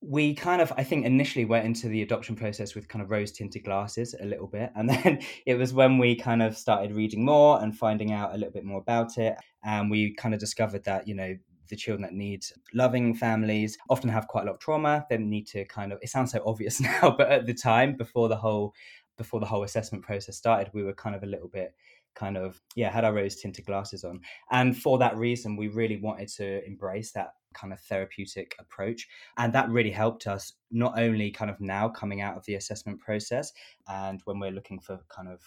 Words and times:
we 0.00 0.34
kind 0.34 0.60
of, 0.60 0.72
I 0.76 0.84
think, 0.84 1.06
initially 1.06 1.44
went 1.44 1.64
into 1.64 1.88
the 1.88 2.02
adoption 2.02 2.36
process 2.36 2.74
with 2.74 2.88
kind 2.88 3.02
of 3.02 3.10
rose 3.10 3.32
tinted 3.32 3.64
glasses 3.64 4.14
a 4.20 4.24
little 4.24 4.46
bit. 4.46 4.70
And 4.74 4.88
then 4.90 5.20
it 5.46 5.54
was 5.54 5.72
when 5.72 5.98
we 5.98 6.14
kind 6.14 6.42
of 6.42 6.56
started 6.56 6.94
reading 6.94 7.24
more 7.24 7.62
and 7.62 7.76
finding 7.76 8.12
out 8.12 8.34
a 8.34 8.36
little 8.36 8.52
bit 8.52 8.64
more 8.64 8.80
about 8.80 9.18
it. 9.18 9.36
And 9.64 9.90
we 9.90 10.14
kind 10.14 10.34
of 10.34 10.40
discovered 10.40 10.84
that, 10.84 11.08
you 11.08 11.14
know, 11.14 11.36
the 11.68 11.76
children 11.76 12.02
that 12.02 12.12
need 12.12 12.44
loving 12.74 13.14
families 13.14 13.76
often 13.90 14.08
have 14.08 14.28
quite 14.28 14.42
a 14.42 14.46
lot 14.46 14.54
of 14.54 14.60
trauma. 14.60 15.04
They 15.10 15.18
need 15.18 15.48
to 15.48 15.64
kind 15.64 15.92
of, 15.92 15.98
it 16.00 16.10
sounds 16.10 16.30
so 16.32 16.42
obvious 16.46 16.80
now, 17.02 17.14
but 17.16 17.30
at 17.30 17.46
the 17.46 17.54
time, 17.54 17.96
before 17.96 18.28
the 18.28 18.36
whole, 18.36 18.74
before 19.16 19.40
the 19.40 19.46
whole 19.46 19.64
assessment 19.64 20.04
process 20.04 20.36
started, 20.36 20.70
we 20.72 20.84
were 20.84 20.92
kind 20.92 21.16
of 21.16 21.22
a 21.22 21.26
little 21.26 21.48
bit 21.48 21.74
kind 22.14 22.38
of 22.38 22.60
yeah 22.74 22.90
had 22.90 23.04
our 23.04 23.12
rose 23.12 23.36
tinted 23.36 23.66
glasses 23.66 24.02
on 24.02 24.18
and 24.50 24.76
for 24.76 24.96
that 24.98 25.14
reason 25.16 25.54
we 25.54 25.68
really 25.68 25.98
wanted 25.98 26.28
to 26.28 26.66
embrace 26.66 27.12
that 27.12 27.34
kind 27.56 27.72
of 27.72 27.80
therapeutic 27.80 28.54
approach. 28.58 29.08
And 29.36 29.52
that 29.52 29.70
really 29.70 29.90
helped 29.90 30.26
us 30.26 30.52
not 30.70 30.98
only 30.98 31.30
kind 31.30 31.50
of 31.50 31.60
now 31.60 31.88
coming 31.88 32.20
out 32.20 32.36
of 32.36 32.44
the 32.44 32.54
assessment 32.54 33.00
process 33.00 33.52
and 33.88 34.20
when 34.24 34.38
we're 34.38 34.52
looking 34.52 34.78
for 34.80 35.00
kind 35.08 35.28
of 35.28 35.40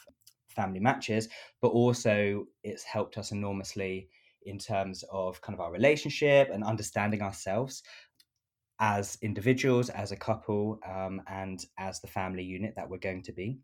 family 0.47 0.79
matches, 0.79 1.29
but 1.61 1.69
also 1.69 2.45
it's 2.63 2.83
helped 2.83 3.17
us 3.17 3.31
enormously 3.31 4.09
in 4.43 4.57
terms 4.57 5.03
of 5.11 5.41
kind 5.41 5.53
of 5.53 5.61
our 5.61 5.71
relationship 5.71 6.49
and 6.51 6.63
understanding 6.63 7.21
ourselves 7.21 7.83
as 8.79 9.17
individuals, 9.21 9.89
as 9.89 10.11
a 10.11 10.15
couple, 10.15 10.79
um, 10.87 11.21
and 11.27 11.65
as 11.77 11.99
the 11.99 12.07
family 12.07 12.43
unit 12.43 12.73
that 12.75 12.89
we're 12.89 12.97
going 12.97 13.21
to 13.23 13.33
be. 13.33 13.59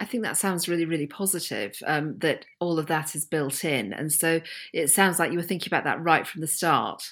I 0.00 0.04
think 0.04 0.24
that 0.24 0.36
sounds 0.36 0.68
really, 0.68 0.86
really 0.86 1.06
positive 1.06 1.76
um, 1.86 2.18
that 2.18 2.44
all 2.58 2.78
of 2.78 2.86
that 2.86 3.14
is 3.14 3.26
built 3.26 3.64
in. 3.64 3.92
And 3.92 4.12
so 4.12 4.40
it 4.72 4.88
sounds 4.88 5.18
like 5.18 5.30
you 5.30 5.36
were 5.36 5.44
thinking 5.44 5.68
about 5.68 5.84
that 5.84 6.02
right 6.02 6.26
from 6.26 6.40
the 6.40 6.46
start. 6.46 7.04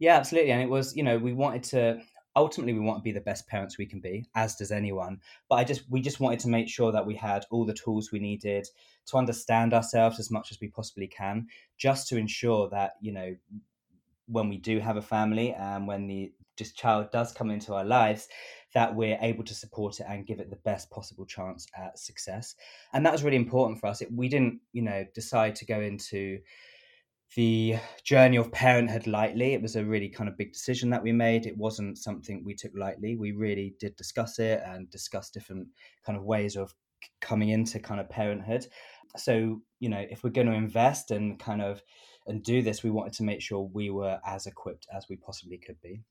Yeah, 0.00 0.16
absolutely. 0.16 0.50
And 0.52 0.62
it 0.62 0.68
was, 0.70 0.96
you 0.96 1.04
know, 1.04 1.18
we 1.18 1.32
wanted 1.32 1.62
to 1.64 2.02
ultimately 2.36 2.72
we 2.72 2.80
want 2.80 2.98
to 2.98 3.02
be 3.02 3.12
the 3.12 3.20
best 3.20 3.46
parents 3.48 3.76
we 3.78 3.86
can 3.86 4.00
be, 4.00 4.24
as 4.34 4.56
does 4.56 4.72
anyone. 4.72 5.20
But 5.48 5.56
I 5.56 5.64
just 5.64 5.82
we 5.90 6.00
just 6.00 6.20
wanted 6.20 6.40
to 6.40 6.48
make 6.48 6.68
sure 6.68 6.90
that 6.92 7.06
we 7.06 7.14
had 7.14 7.44
all 7.52 7.64
the 7.66 7.74
tools 7.74 8.10
we 8.10 8.18
needed 8.18 8.66
to 9.06 9.16
understand 9.18 9.74
ourselves 9.74 10.18
as 10.18 10.30
much 10.30 10.50
as 10.50 10.58
we 10.60 10.68
possibly 10.68 11.06
can, 11.06 11.48
just 11.78 12.08
to 12.08 12.16
ensure 12.16 12.68
that, 12.70 12.94
you 13.00 13.12
know, 13.12 13.36
when 14.28 14.48
we 14.48 14.58
do 14.58 14.80
have 14.80 14.96
a 14.96 15.02
family 15.02 15.54
and 15.54 15.86
when 15.86 16.08
the 16.08 16.32
this 16.58 16.72
child 16.72 17.10
does 17.12 17.32
come 17.32 17.50
into 17.50 17.74
our 17.74 17.84
lives, 17.84 18.28
that 18.74 18.94
we're 18.94 19.18
able 19.22 19.44
to 19.44 19.54
support 19.54 20.00
it 20.00 20.06
and 20.08 20.26
give 20.26 20.40
it 20.40 20.50
the 20.50 20.56
best 20.56 20.90
possible 20.90 21.26
chance 21.26 21.66
at 21.76 21.98
success. 21.98 22.54
And 22.92 23.06
that 23.06 23.12
was 23.12 23.24
really 23.24 23.36
important 23.38 23.80
for 23.80 23.86
us. 23.88 24.02
It, 24.02 24.12
we 24.12 24.28
didn't, 24.28 24.60
you 24.72 24.82
know, 24.82 25.06
decide 25.14 25.56
to 25.56 25.66
go 25.66 25.80
into 25.80 26.38
the 27.36 27.76
journey 28.02 28.36
of 28.36 28.50
parenthood 28.52 29.06
lightly. 29.06 29.54
It 29.54 29.62
was 29.62 29.76
a 29.76 29.84
really 29.84 30.08
kind 30.08 30.28
of 30.28 30.36
big 30.36 30.52
decision 30.52 30.90
that 30.90 31.02
we 31.02 31.12
made. 31.12 31.46
It 31.46 31.56
wasn't 31.56 31.98
something 31.98 32.42
we 32.44 32.54
took 32.54 32.72
lightly. 32.74 33.16
We 33.16 33.32
really 33.32 33.74
did 33.78 33.96
discuss 33.96 34.38
it 34.38 34.62
and 34.66 34.90
discuss 34.90 35.30
different 35.30 35.68
kind 36.04 36.18
of 36.18 36.24
ways 36.24 36.56
of 36.56 36.74
coming 37.20 37.50
into 37.50 37.78
kind 37.78 38.00
of 38.00 38.10
parenthood. 38.10 38.66
So, 39.16 39.60
you 39.78 39.88
know, 39.88 40.04
if 40.10 40.24
we're 40.24 40.30
going 40.30 40.48
to 40.48 40.54
invest 40.54 41.10
and 41.10 41.38
kind 41.38 41.62
of 41.62 41.82
and 42.26 42.42
do 42.42 42.62
this, 42.62 42.82
we 42.82 42.90
wanted 42.90 43.14
to 43.14 43.22
make 43.22 43.40
sure 43.40 43.70
we 43.72 43.90
were 43.90 44.20
as 44.26 44.46
equipped 44.46 44.86
as 44.94 45.06
we 45.08 45.16
possibly 45.16 45.58
could 45.58 45.80
be. 45.80 46.02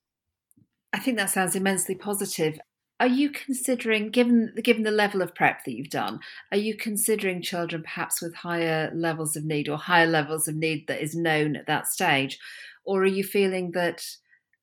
I 0.92 1.00
think 1.00 1.18
that 1.18 1.30
sounds 1.30 1.56
immensely 1.56 1.96
positive 1.96 2.60
are 3.00 3.08
you 3.08 3.30
considering 3.30 4.10
given 4.10 4.54
given 4.64 4.84
the 4.84 4.92
level 4.92 5.22
of 5.22 5.34
prep 5.36 5.64
that 5.64 5.74
you've 5.74 5.90
done 5.90 6.20
are 6.52 6.58
you 6.58 6.76
considering 6.76 7.42
children 7.42 7.82
perhaps 7.82 8.22
with 8.22 8.36
higher 8.36 8.92
levels 8.94 9.36
of 9.36 9.44
need 9.44 9.70
or 9.70 9.78
higher 9.78 10.08
levels 10.08 10.48
of 10.48 10.56
need 10.56 10.86
that 10.88 11.02
is 11.02 11.16
known 11.16 11.56
at 11.56 11.68
that 11.68 11.88
stage 11.88 12.38
or 12.86 13.02
are 13.02 13.08
you 13.08 13.24
feeling 13.24 13.72
that 13.72 14.04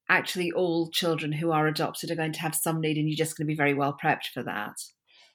actually 0.09 0.53
all 0.53 0.91
children 0.91 1.33
who 1.33 1.51
are 1.51 1.67
adopted 1.67 2.11
are 2.11 2.17
going 2.17 2.33
to 2.33 2.41
have 2.41 2.55
some 2.55 2.81
need 2.81 2.97
and 2.97 3.09
you're 3.09 3.17
just 3.17 3.37
going 3.37 3.47
to 3.47 3.51
be 3.51 3.57
very 3.57 3.75
well 3.75 3.97
prepped 4.03 4.27
for 4.33 4.43
that 4.43 4.77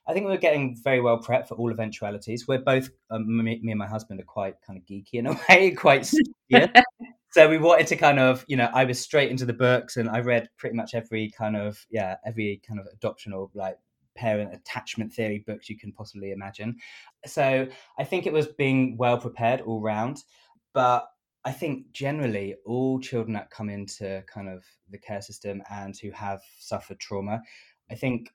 I 0.07 0.13
think 0.13 0.25
we're 0.25 0.37
getting 0.37 0.75
very 0.83 0.99
well 0.99 1.19
prepped 1.19 1.47
for 1.47 1.53
all 1.55 1.71
eventualities. 1.71 2.47
We're 2.47 2.59
both, 2.59 2.89
um, 3.11 3.37
me, 3.37 3.59
me, 3.61 3.71
and 3.71 3.77
my 3.77 3.87
husband, 3.87 4.19
are 4.19 4.23
quite 4.23 4.55
kind 4.65 4.77
of 4.77 4.85
geeky 4.85 5.13
in 5.13 5.27
a 5.27 5.39
way, 5.49 5.71
quite. 5.71 6.11
So 7.31 7.47
we 7.49 7.57
wanted 7.57 7.87
to 7.87 7.95
kind 7.95 8.19
of 8.19 8.45
you 8.47 8.55
know 8.55 8.69
i 8.73 8.83
was 8.83 8.99
straight 8.99 9.31
into 9.31 9.45
the 9.45 9.53
books 9.53 9.97
and 9.97 10.09
i 10.09 10.19
read 10.19 10.49
pretty 10.57 10.75
much 10.75 10.93
every 10.93 11.31
kind 11.31 11.55
of 11.55 11.85
yeah 11.89 12.15
every 12.25 12.61
kind 12.67 12.79
of 12.79 12.87
adoption 12.93 13.33
or 13.33 13.49
like 13.53 13.77
parent 14.15 14.53
attachment 14.53 15.13
theory 15.13 15.43
books 15.47 15.69
you 15.69 15.77
can 15.77 15.91
possibly 15.93 16.31
imagine. 16.31 16.75
So 17.25 17.67
i 17.97 18.03
think 18.03 18.25
it 18.25 18.33
was 18.33 18.47
being 18.47 18.97
well 18.97 19.17
prepared 19.17 19.61
all 19.61 19.81
round 19.81 20.23
but 20.73 21.07
i 21.45 21.51
think 21.51 21.91
generally 21.91 22.55
all 22.65 22.99
children 22.99 23.33
that 23.33 23.49
come 23.49 23.69
into 23.69 24.23
kind 24.31 24.49
of 24.49 24.63
the 24.89 24.97
care 24.97 25.21
system 25.21 25.61
and 25.71 25.97
who 25.97 26.11
have 26.11 26.41
suffered 26.59 26.99
trauma 26.99 27.41
i 27.89 27.95
think 27.95 28.29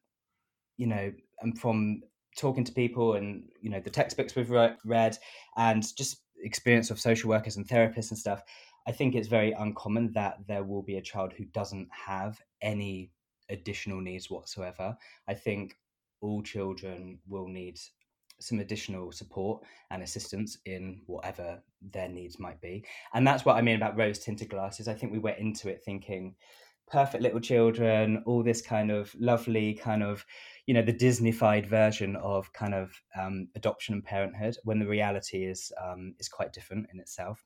you 0.77 0.87
know 0.87 1.13
and 1.41 1.59
from 1.59 2.01
talking 2.37 2.65
to 2.65 2.73
people 2.73 3.15
and 3.15 3.45
you 3.61 3.71
know 3.71 3.81
the 3.81 3.91
textbooks 3.91 4.35
we've 4.35 4.51
read 4.85 5.19
and 5.57 5.97
just 5.97 6.23
experience 6.43 6.91
of 6.91 7.01
social 7.01 7.31
workers 7.31 7.57
and 7.57 7.67
therapists 7.67 8.11
and 8.11 8.19
stuff 8.19 8.43
I 8.87 8.93
think 8.93 9.15
it's 9.15 9.29
very 9.29 9.53
uncommon 9.53 10.13
that 10.13 10.39
there 10.47 10.65
will 10.65 10.83
be 10.83 10.97
a 10.97 11.03
child 11.03 11.33
who 11.33 11.45
doesn't 11.47 11.89
have 11.91 12.41
any 12.63 13.11
additional 13.49 14.01
needs 14.01 14.31
whatsoever. 14.31 14.97
I 15.29 15.35
think 15.35 15.77
all 16.21 16.43
children 16.43 17.19
will 17.27 17.49
need 17.49 17.79
some 18.39 18.61
additional 18.61 19.13
support 19.13 19.63
and 19.91 20.03
assistance 20.03 20.59
in 20.67 21.01
whatever 21.07 21.63
their 21.81 22.09
needs 22.09 22.39
might 22.39 22.61
be. 22.61 22.85
And 23.15 23.27
that's 23.27 23.45
what 23.45 23.57
I 23.57 23.63
mean 23.63 23.77
about 23.77 23.97
rose 23.97 24.19
tinted 24.19 24.51
glasses. 24.51 24.89
I 24.89 24.95
think 24.95 25.13
we 25.13 25.19
went 25.19 25.39
into 25.39 25.69
it 25.69 25.83
thinking 25.85 26.37
perfect 26.89 27.23
little 27.23 27.41
children, 27.41 28.23
all 28.27 28.43
this 28.43 28.63
kind 28.63 28.91
of 28.91 29.15
lovely 29.19 29.75
kind 29.75 30.03
of, 30.03 30.25
you 30.67 30.75
know, 30.75 30.83
the 30.83 30.93
Disneyfied 30.93 31.67
version 31.67 32.15
of 32.17 32.53
kind 32.53 32.75
of 32.75 32.93
um, 33.19 33.49
adoption 33.57 33.95
and 33.95 34.05
parenthood, 34.05 34.57
when 34.65 34.79
the 34.79 34.87
reality 34.87 35.45
is 35.45 35.73
um, 35.83 36.15
is 36.21 36.29
quite 36.29 36.53
different 36.53 36.87
in 36.93 37.01
itself. 37.01 37.45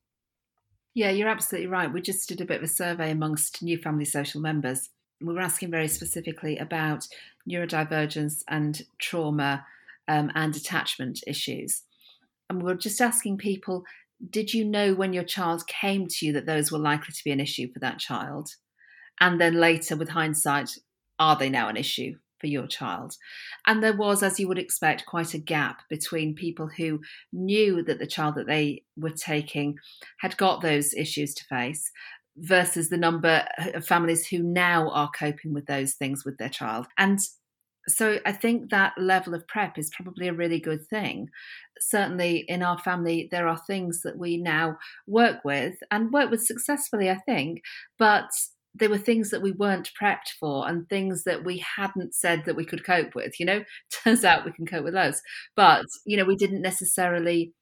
Yeah, 0.95 1.11
you're 1.11 1.29
absolutely 1.29 1.69
right. 1.69 1.93
We 1.93 2.01
just 2.01 2.29
did 2.29 2.41
a 2.41 2.45
bit 2.45 2.59
of 2.59 2.65
a 2.65 2.69
survey 2.69 3.11
amongst 3.11 3.63
new 3.63 3.79
family 3.79 4.05
social 4.05 4.41
members. 4.41 4.91
we 5.21 5.35
were 5.35 5.41
asking 5.41 5.71
very 5.71 5.89
specifically 5.89 6.57
about 6.59 7.07
neurodivergence 7.49 8.43
and 8.49 8.83
trauma 8.99 9.67
um, 10.09 10.33
and 10.35 10.57
attachment 10.57 11.21
issues. 11.27 11.83
And 12.49 12.63
we 12.63 12.65
were 12.65 12.79
just 12.79 13.01
asking 13.01 13.39
people 13.39 13.85
did 14.29 14.53
you 14.53 14.67
know 14.67 14.93
when 14.93 15.15
your 15.15 15.25
child 15.25 15.67
came 15.67 16.07
to 16.07 16.27
you 16.27 16.33
that 16.35 16.45
those 16.45 16.71
were 16.71 16.79
likely 16.79 17.15
to 17.15 17.25
be 17.25 17.31
an 17.31 17.41
issue 17.41 17.73
for 17.73 17.79
that 17.79 17.99
child? 17.99 18.51
And 19.19 19.41
then 19.41 19.55
later, 19.55 19.97
with 19.97 20.11
hindsight, 20.11 20.77
are 21.19 21.37
they 21.37 21.49
now 21.49 21.69
an 21.69 21.79
issue 21.79 22.17
for 22.41 22.47
your 22.47 22.67
child? 22.67 23.15
And 23.67 23.83
there 23.83 23.97
was, 23.97 24.23
as 24.23 24.41
you 24.41 24.49
would 24.49 24.59
expect, 24.59 25.07
quite 25.07 25.35
a 25.35 25.39
gap 25.39 25.83
between 25.89 26.35
people 26.35 26.69
who 26.77 27.01
knew 27.33 27.83
that 27.85 27.99
the 27.99 28.07
child 28.07 28.35
that 28.37 28.47
they 28.47 28.85
were 28.97 29.11
taking 29.11 29.77
had 30.21 30.37
got 30.37 30.63
those 30.63 30.95
issues 30.95 31.35
to 31.35 31.45
face 31.45 31.91
versus 32.37 32.89
the 32.89 32.97
number 32.97 33.47
of 33.75 33.87
families 33.87 34.27
who 34.27 34.43
now 34.43 34.89
are 34.91 35.11
coping 35.19 35.53
with 35.53 35.67
those 35.67 35.95
things 35.95 36.25
with 36.25 36.39
their 36.39 36.49
child. 36.49 36.87
And 36.97 37.19
so 37.89 38.19
I 38.25 38.33
think 38.33 38.71
that 38.71 38.93
level 38.99 39.35
of 39.35 39.47
prep 39.49 39.79
is 39.79 39.91
probably 39.95 40.29
a 40.29 40.35
really 40.35 40.61
good 40.61 40.87
thing. 40.89 41.29
Certainly 41.81 42.45
in 42.47 42.63
our 42.63 42.79
family, 42.79 43.29
there 43.31 43.49
are 43.49 43.61
things 43.67 44.03
that 44.03 44.19
we 44.19 44.37
now 44.37 44.77
work 45.07 45.45
with 45.45 45.75
and 45.91 46.13
work 46.13 46.31
with 46.31 46.43
successfully, 46.45 47.11
I 47.11 47.19
think, 47.27 47.63
but 47.99 48.31
there 48.75 48.91
were 48.91 48.99
things 48.99 49.31
that 49.31 49.43
we 49.43 49.53
weren't 49.53 49.91
prepped 50.01 50.31
for 50.39 50.69
and 50.69 50.89
things 50.89 51.25
that 51.25 51.45
we 51.45 51.65
hadn't 51.77 52.15
said 52.15 52.45
that 52.45 52.57
we 52.57 52.65
could 52.65 52.85
cope 52.85 53.15
with. 53.15 53.41
You 53.41 53.47
know, 53.47 53.65
turns 54.05 54.25
out 54.25 54.45
we 54.45 54.53
can 54.53 54.67
cope 54.67 54.85
with 54.85 54.95
those, 54.95 55.21
but, 55.57 55.87
you 56.07 56.17
know, 56.17 56.25
we 56.25 56.37
didn't 56.37 56.63
necessarily 56.63 57.53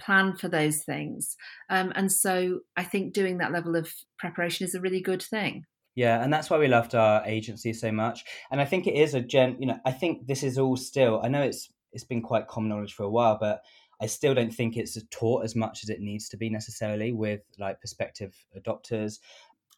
plan 0.00 0.36
for 0.36 0.48
those 0.48 0.82
things. 0.82 1.36
Um, 1.70 1.92
and 1.94 2.10
so 2.10 2.60
I 2.76 2.84
think 2.84 3.12
doing 3.12 3.38
that 3.38 3.52
level 3.52 3.76
of 3.76 3.92
preparation 4.18 4.66
is 4.66 4.74
a 4.74 4.80
really 4.80 5.00
good 5.00 5.22
thing. 5.22 5.64
Yeah, 5.94 6.22
and 6.22 6.32
that's 6.32 6.50
why 6.50 6.58
we 6.58 6.66
loved 6.66 6.96
our 6.96 7.24
agency 7.24 7.72
so 7.72 7.92
much. 7.92 8.24
And 8.50 8.60
I 8.60 8.64
think 8.64 8.86
it 8.86 8.94
is 8.94 9.14
a 9.14 9.20
gen. 9.20 9.56
You 9.60 9.66
know, 9.66 9.78
I 9.84 9.92
think 9.92 10.26
this 10.26 10.42
is 10.42 10.58
all 10.58 10.76
still. 10.76 11.20
I 11.22 11.28
know 11.28 11.42
it's 11.42 11.68
it's 11.92 12.02
been 12.02 12.20
quite 12.20 12.48
common 12.48 12.70
knowledge 12.70 12.94
for 12.94 13.04
a 13.04 13.10
while, 13.10 13.38
but 13.40 13.62
I 14.00 14.06
still 14.06 14.34
don't 14.34 14.52
think 14.52 14.76
it's 14.76 14.98
taught 15.10 15.44
as 15.44 15.54
much 15.54 15.84
as 15.84 15.90
it 15.90 16.00
needs 16.00 16.28
to 16.30 16.36
be 16.36 16.50
necessarily 16.50 17.12
with 17.12 17.42
like 17.58 17.78
prospective 17.78 18.34
adopters. 18.58 19.20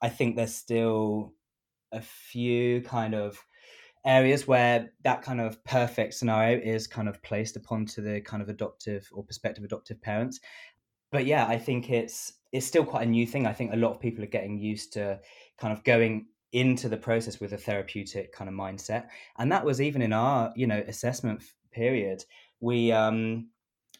I 0.02 0.08
think 0.08 0.36
there's 0.36 0.54
still 0.54 1.32
a 1.92 2.00
few 2.00 2.82
kind 2.82 3.14
of 3.14 3.42
areas 4.04 4.46
where 4.46 4.92
that 5.02 5.22
kind 5.22 5.40
of 5.40 5.62
perfect 5.64 6.14
scenario 6.14 6.58
is 6.58 6.86
kind 6.86 7.08
of 7.08 7.22
placed 7.22 7.56
upon 7.56 7.86
to 7.86 8.00
the 8.00 8.20
kind 8.20 8.42
of 8.42 8.48
adoptive 8.48 9.08
or 9.12 9.24
prospective 9.24 9.64
adoptive 9.64 10.00
parents. 10.00 10.40
But 11.10 11.26
yeah, 11.26 11.46
I 11.46 11.58
think 11.58 11.90
it's 11.90 12.32
it's 12.52 12.66
still 12.66 12.84
quite 12.84 13.06
a 13.06 13.10
new 13.10 13.26
thing. 13.26 13.46
I 13.46 13.52
think 13.52 13.72
a 13.72 13.76
lot 13.76 13.90
of 13.90 14.00
people 14.00 14.22
are 14.24 14.28
getting 14.28 14.58
used 14.58 14.92
to 14.94 15.20
kind 15.58 15.72
of 15.72 15.84
going 15.84 16.26
into 16.52 16.88
the 16.88 16.96
process 16.96 17.40
with 17.40 17.52
a 17.52 17.58
therapeutic 17.58 18.32
kind 18.32 18.48
of 18.48 18.54
mindset 18.54 19.08
and 19.38 19.50
that 19.50 19.64
was 19.64 19.80
even 19.80 20.00
in 20.00 20.12
our 20.12 20.52
you 20.56 20.66
know 20.66 20.82
assessment 20.86 21.42
period 21.72 22.24
we 22.60 22.92
um 22.92 23.48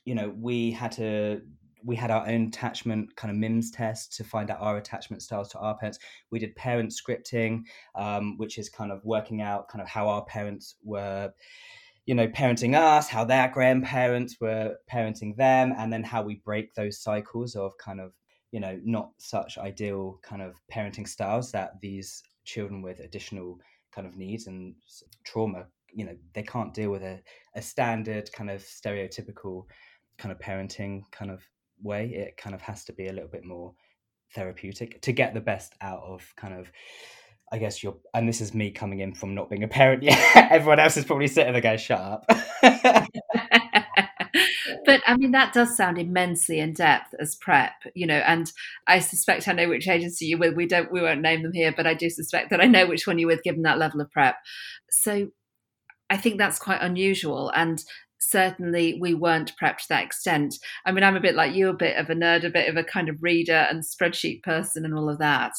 you 0.05 0.15
know 0.15 0.33
we 0.39 0.71
had 0.71 0.93
to 0.93 1.43
we 1.87 1.97
had 1.97 2.11
our 2.11 2.27
own 2.29 2.49
attachment 2.49 3.15
kind 3.17 3.31
of 3.31 3.37
MIMS 3.37 3.71
test 3.71 4.17
to 4.17 4.25
find 4.25 4.51
out 4.51 4.61
our 4.61 4.77
attachment 4.77 5.23
styles 5.23 5.49
to 5.51 5.59
our 5.59 5.77
parents. 5.79 5.99
We 6.31 6.41
did 6.41 6.57
parent 6.57 6.93
scripting, 6.93 7.63
um, 7.95 8.37
which 8.37 8.59
is 8.59 8.69
kind 8.69 8.91
of 8.91 9.05
working 9.05 9.41
out 9.41 9.69
kind 9.69 9.81
of 9.81 9.89
how 9.89 10.09
our 10.09 10.25
parents 10.25 10.75
were, 10.83 11.33
you 12.05 12.15
know, 12.15 12.27
parenting 12.27 12.75
us, 12.77 13.09
how 13.09 13.25
their 13.25 13.49
grandparents 13.49 14.41
were 14.41 14.77
parenting 14.93 15.37
them, 15.37 15.73
and 15.79 15.93
then 15.93 16.03
how 16.03 16.23
we 16.23 16.43
break 16.45 16.75
those 16.75 16.99
cycles 17.01 17.55
of 17.55 17.79
kind 17.79 18.01
of 18.01 18.13
you 18.53 18.61
know 18.61 18.79
not 18.85 19.11
such 19.19 19.59
ideal 19.59 20.19
kind 20.23 20.41
of 20.41 20.55
parenting 20.73 21.07
styles 21.07 21.53
that 21.53 21.81
these 21.81 22.23
children 22.45 22.81
with 22.81 23.01
additional 23.01 23.59
kind 23.93 24.07
of 24.07 24.17
needs 24.17 24.47
and 24.47 24.75
trauma 25.25 25.67
you 25.93 26.05
know 26.05 26.17
they 26.33 26.43
can't 26.43 26.73
deal 26.73 26.91
with 26.91 27.03
a, 27.03 27.21
a 27.55 27.63
standard 27.63 28.31
kind 28.33 28.51
of 28.51 28.63
stereotypical 28.63 29.65
kind 30.17 30.33
of 30.33 30.39
parenting 30.39 31.03
kind 31.11 31.31
of 31.31 31.43
way 31.83 32.07
it 32.09 32.37
kind 32.37 32.55
of 32.55 32.63
has 32.63 32.85
to 32.85 32.93
be 32.93 33.09
a 33.09 33.13
little 33.13 33.29
bit 33.29 33.45
more 33.45 33.75
therapeutic 34.35 35.01
to 35.03 35.13
get 35.13 35.35
the 35.35 35.41
best 35.41 35.75
out 35.81 36.03
of 36.03 36.33
kind 36.37 36.55
of 36.55 36.71
I 37.53 37.59
guess 37.59 37.81
you're, 37.81 37.97
and 38.13 38.29
this 38.29 38.41
is 38.41 38.55
me 38.55 38.73
coming 38.73 38.99
in 39.01 39.15
from 39.15 39.35
not 39.35 39.49
being 39.49 39.63
a 39.63 39.69
parent 39.69 40.03
yet. 40.03 40.19
Everyone 40.51 40.81
else 40.81 40.97
is 40.97 41.05
probably 41.05 41.29
sitting 41.29 41.53
there 41.53 41.63
going, 41.63 41.79
"Shut 41.79 42.01
up." 42.01 42.25
but 44.85 45.01
I 45.07 45.17
mean, 45.17 45.31
that 45.31 45.53
does 45.53 45.77
sound 45.77 45.97
immensely 45.97 46.59
in 46.59 46.73
depth 46.73 47.15
as 47.21 47.37
prep, 47.37 47.75
you 47.95 48.05
know. 48.07 48.19
And 48.19 48.51
I 48.89 48.99
suspect 48.99 49.47
I 49.47 49.53
know 49.53 49.69
which 49.69 49.87
agency 49.87 50.27
you're 50.27 50.41
with. 50.41 50.57
We 50.57 50.67
don't, 50.67 50.91
we 50.91 51.01
won't 51.01 51.23
name 51.23 51.45
them 51.45 51.53
here, 51.53 51.73
but 51.77 51.87
I 51.87 51.95
do 51.95 52.11
suspect 52.11 52.51
that 52.51 52.61
I 52.61 52.67
know 52.67 52.87
which 52.87 53.07
one 53.07 53.19
you're 53.19 53.29
with, 53.29 53.45
given 53.45 53.63
that 53.63 53.79
level 53.79 54.01
of 54.01 54.11
prep. 54.11 54.37
So 54.91 55.29
I 56.11 56.17
think 56.17 56.39
that's 56.39 56.59
quite 56.59 56.83
unusual, 56.83 57.53
and 57.55 57.81
certainly 58.19 58.99
we 59.01 59.15
weren't 59.15 59.53
prepped 59.61 59.83
to 59.83 59.89
that 59.91 60.05
extent. 60.05 60.57
I 60.85 60.93
mean, 60.93 61.05
I'm 61.05 61.17
a 61.17 61.21
bit 61.21 61.35
like 61.35 61.55
you, 61.55 61.69
a 61.69 61.75
bit 61.75 61.97
of 61.97 62.11
a 62.11 62.15
nerd, 62.15 62.45
a 62.45 62.51
bit 62.51 62.69
of 62.69 62.77
a 62.77 62.85
kind 62.85 63.09
of 63.09 63.23
reader 63.23 63.67
and 63.71 63.83
spreadsheet 63.83 64.43
person, 64.43 64.85
and 64.85 64.95
all 64.95 65.09
of 65.09 65.19
that. 65.19 65.53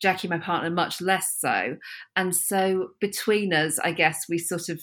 Jackie, 0.00 0.28
my 0.28 0.38
partner, 0.38 0.70
much 0.70 1.00
less 1.00 1.36
so. 1.38 1.76
And 2.16 2.34
so 2.34 2.90
between 3.00 3.54
us, 3.54 3.78
I 3.78 3.92
guess 3.92 4.26
we 4.28 4.38
sort 4.38 4.68
of 4.68 4.82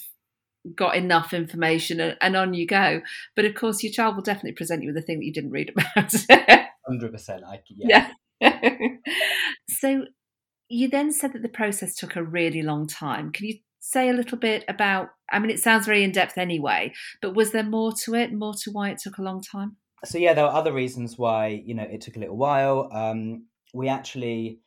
got 0.75 0.95
enough 0.95 1.33
information 1.33 1.99
and, 1.99 2.17
and, 2.21 2.35
on 2.35 2.53
you 2.53 2.65
go. 2.65 3.01
But 3.35 3.45
of 3.45 3.55
course, 3.55 3.83
your 3.83 3.91
child 3.91 4.15
will 4.15 4.23
definitely 4.23 4.53
present 4.53 4.83
you 4.83 4.89
with 4.89 4.97
a 4.97 5.05
thing 5.05 5.19
that 5.19 5.25
you 5.25 5.33
didn't 5.33 5.51
read 5.51 5.71
about. 5.75 6.13
Hundred 6.87 7.11
percent. 7.11 7.43
I 7.47 7.61
yeah. 7.67 8.11
yeah. 8.39 8.77
so 9.69 10.05
you 10.69 10.87
then 10.87 11.11
said 11.11 11.33
that 11.33 11.41
the 11.41 11.49
process 11.49 11.95
took 11.95 12.15
a 12.15 12.23
really 12.23 12.61
long 12.61 12.87
time. 12.87 13.31
Can 13.31 13.47
you 13.47 13.55
say 13.81 14.09
a 14.09 14.13
little 14.13 14.37
bit 14.37 14.63
about? 14.69 15.09
I 15.29 15.39
mean, 15.39 15.51
it 15.51 15.59
sounds 15.59 15.85
very 15.85 16.03
in 16.03 16.11
depth 16.11 16.37
anyway, 16.37 16.93
but 17.21 17.35
was 17.35 17.51
there 17.51 17.63
more 17.63 17.91
to 18.03 18.15
it? 18.15 18.31
More 18.31 18.53
to 18.63 18.71
why 18.71 18.91
it 18.91 18.99
took 18.99 19.17
a 19.17 19.21
long 19.21 19.41
time? 19.41 19.75
So 20.05 20.17
yeah, 20.17 20.33
there 20.33 20.45
were 20.45 20.51
other 20.51 20.71
reasons 20.71 21.17
why 21.17 21.61
you 21.65 21.73
know 21.73 21.83
it 21.83 22.01
took 22.01 22.15
a 22.15 22.19
little 22.19 22.37
while. 22.37 22.89
Um, 22.93 23.47
we 23.73 23.89
actually 23.89 24.59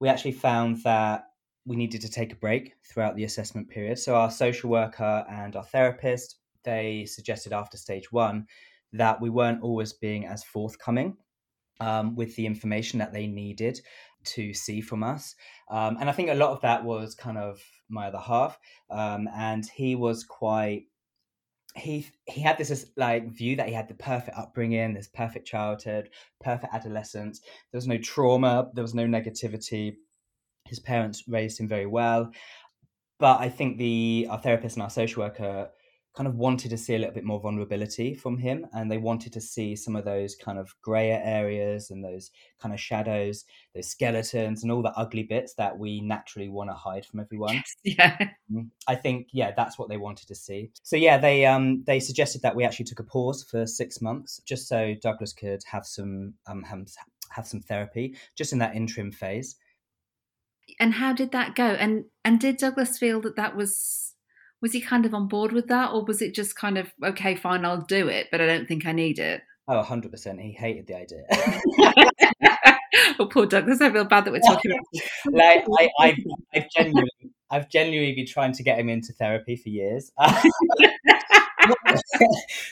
we 0.00 0.08
actually 0.08 0.32
found 0.32 0.82
that 0.84 1.26
we 1.66 1.76
needed 1.76 2.00
to 2.02 2.10
take 2.10 2.32
a 2.32 2.36
break 2.36 2.74
throughout 2.84 3.16
the 3.16 3.24
assessment 3.24 3.68
period. 3.68 3.98
So 3.98 4.14
our 4.14 4.30
social 4.30 4.70
worker 4.70 5.24
and 5.30 5.56
our 5.56 5.64
therapist, 5.64 6.36
they 6.62 7.06
suggested 7.06 7.52
after 7.52 7.76
stage 7.76 8.12
one 8.12 8.46
that 8.92 9.20
we 9.20 9.30
weren't 9.30 9.62
always 9.62 9.92
being 9.92 10.26
as 10.26 10.44
forthcoming 10.44 11.16
um, 11.80 12.14
with 12.14 12.36
the 12.36 12.46
information 12.46 12.98
that 12.98 13.12
they 13.12 13.26
needed 13.26 13.80
to 14.24 14.54
see 14.54 14.80
from 14.80 15.02
us. 15.02 15.34
Um, 15.70 15.96
and 16.00 16.08
I 16.08 16.12
think 16.12 16.30
a 16.30 16.34
lot 16.34 16.50
of 16.50 16.60
that 16.62 16.84
was 16.84 17.14
kind 17.14 17.38
of 17.38 17.62
my 17.88 18.08
other 18.08 18.18
half. 18.18 18.58
Um, 18.90 19.28
and 19.34 19.66
he 19.66 19.94
was 19.94 20.24
quite 20.24 20.86
he 21.76 22.06
he 22.26 22.40
had 22.40 22.56
this 22.56 22.86
like 22.96 23.32
view 23.32 23.56
that 23.56 23.66
he 23.66 23.74
had 23.74 23.88
the 23.88 23.94
perfect 23.94 24.38
upbringing, 24.38 24.94
this 24.94 25.08
perfect 25.08 25.46
childhood, 25.46 26.10
perfect 26.40 26.72
adolescence. 26.72 27.40
There 27.40 27.78
was 27.78 27.88
no 27.88 27.98
trauma, 27.98 28.70
there 28.74 28.84
was 28.84 28.94
no 28.94 29.06
negativity 29.06 29.96
his 30.68 30.80
parents 30.80 31.24
raised 31.28 31.60
him 31.60 31.68
very 31.68 31.86
well. 31.86 32.30
But 33.18 33.40
I 33.40 33.48
think 33.48 33.78
the 33.78 34.26
our 34.30 34.38
therapist 34.38 34.76
and 34.76 34.82
our 34.82 34.90
social 34.90 35.22
worker 35.22 35.70
kind 36.14 36.28
of 36.28 36.36
wanted 36.36 36.70
to 36.70 36.78
see 36.78 36.94
a 36.94 36.98
little 36.98 37.14
bit 37.14 37.24
more 37.24 37.40
vulnerability 37.40 38.14
from 38.14 38.38
him 38.38 38.66
and 38.72 38.90
they 38.90 38.98
wanted 38.98 39.32
to 39.32 39.40
see 39.40 39.74
some 39.74 39.96
of 39.96 40.04
those 40.04 40.36
kind 40.36 40.58
of 40.58 40.72
grayer 40.80 41.20
areas 41.24 41.90
and 41.90 42.04
those 42.04 42.30
kind 42.60 42.72
of 42.72 42.80
shadows 42.80 43.44
those 43.74 43.88
skeletons 43.88 44.62
and 44.62 44.70
all 44.70 44.82
the 44.82 44.96
ugly 44.96 45.24
bits 45.24 45.54
that 45.54 45.76
we 45.76 46.00
naturally 46.00 46.48
want 46.48 46.70
to 46.70 46.74
hide 46.74 47.04
from 47.04 47.20
everyone 47.20 47.62
yeah 47.84 48.16
mm-hmm. 48.16 48.60
i 48.86 48.94
think 48.94 49.28
yeah 49.32 49.50
that's 49.56 49.78
what 49.78 49.88
they 49.88 49.96
wanted 49.96 50.28
to 50.28 50.34
see 50.34 50.70
so 50.82 50.96
yeah 50.96 51.18
they 51.18 51.44
um 51.44 51.82
they 51.84 51.98
suggested 51.98 52.40
that 52.42 52.54
we 52.54 52.64
actually 52.64 52.84
took 52.84 53.00
a 53.00 53.04
pause 53.04 53.42
for 53.42 53.66
six 53.66 54.00
months 54.00 54.40
just 54.44 54.68
so 54.68 54.94
douglas 55.02 55.32
could 55.32 55.62
have 55.64 55.84
some 55.84 56.32
um 56.46 56.62
have, 56.62 56.86
have 57.30 57.46
some 57.46 57.60
therapy 57.60 58.16
just 58.36 58.52
in 58.52 58.58
that 58.58 58.76
interim 58.76 59.10
phase 59.10 59.56
and 60.80 60.94
how 60.94 61.12
did 61.12 61.32
that 61.32 61.54
go? 61.54 61.64
And 61.64 62.06
and 62.24 62.40
did 62.40 62.56
Douglas 62.56 62.98
feel 62.98 63.20
that 63.20 63.36
that 63.36 63.54
was 63.54 64.03
was 64.64 64.72
he 64.72 64.80
kind 64.80 65.04
of 65.04 65.12
on 65.12 65.28
board 65.28 65.52
with 65.52 65.66
that, 65.66 65.92
or 65.92 66.02
was 66.06 66.22
it 66.22 66.34
just 66.34 66.56
kind 66.56 66.78
of 66.78 66.90
okay, 67.04 67.34
fine, 67.34 67.66
I'll 67.66 67.82
do 67.82 68.08
it, 68.08 68.28
but 68.30 68.40
I 68.40 68.46
don't 68.46 68.66
think 68.66 68.86
I 68.86 68.92
need 68.92 69.18
it? 69.18 69.42
Oh, 69.68 69.76
100 69.76 70.10
percent. 70.10 70.40
He 70.40 70.52
hated 70.52 70.86
the 70.86 70.96
idea. 70.96 71.24
oh, 73.18 73.26
poor 73.26 73.44
Douglas. 73.44 73.82
I 73.82 73.92
feel 73.92 74.06
bad 74.06 74.24
that 74.24 74.32
we're 74.32 74.40
talking 74.40 74.70
about. 74.70 74.86
like 75.34 75.66
I, 75.78 75.90
I, 76.00 76.16
I've 76.54 76.70
genuinely, 76.74 77.10
I've 77.50 77.68
genuinely 77.68 78.14
been 78.14 78.26
trying 78.26 78.54
to 78.54 78.62
get 78.62 78.78
him 78.78 78.88
into 78.88 79.12
therapy 79.12 79.56
for 79.56 79.68
years. 79.68 80.10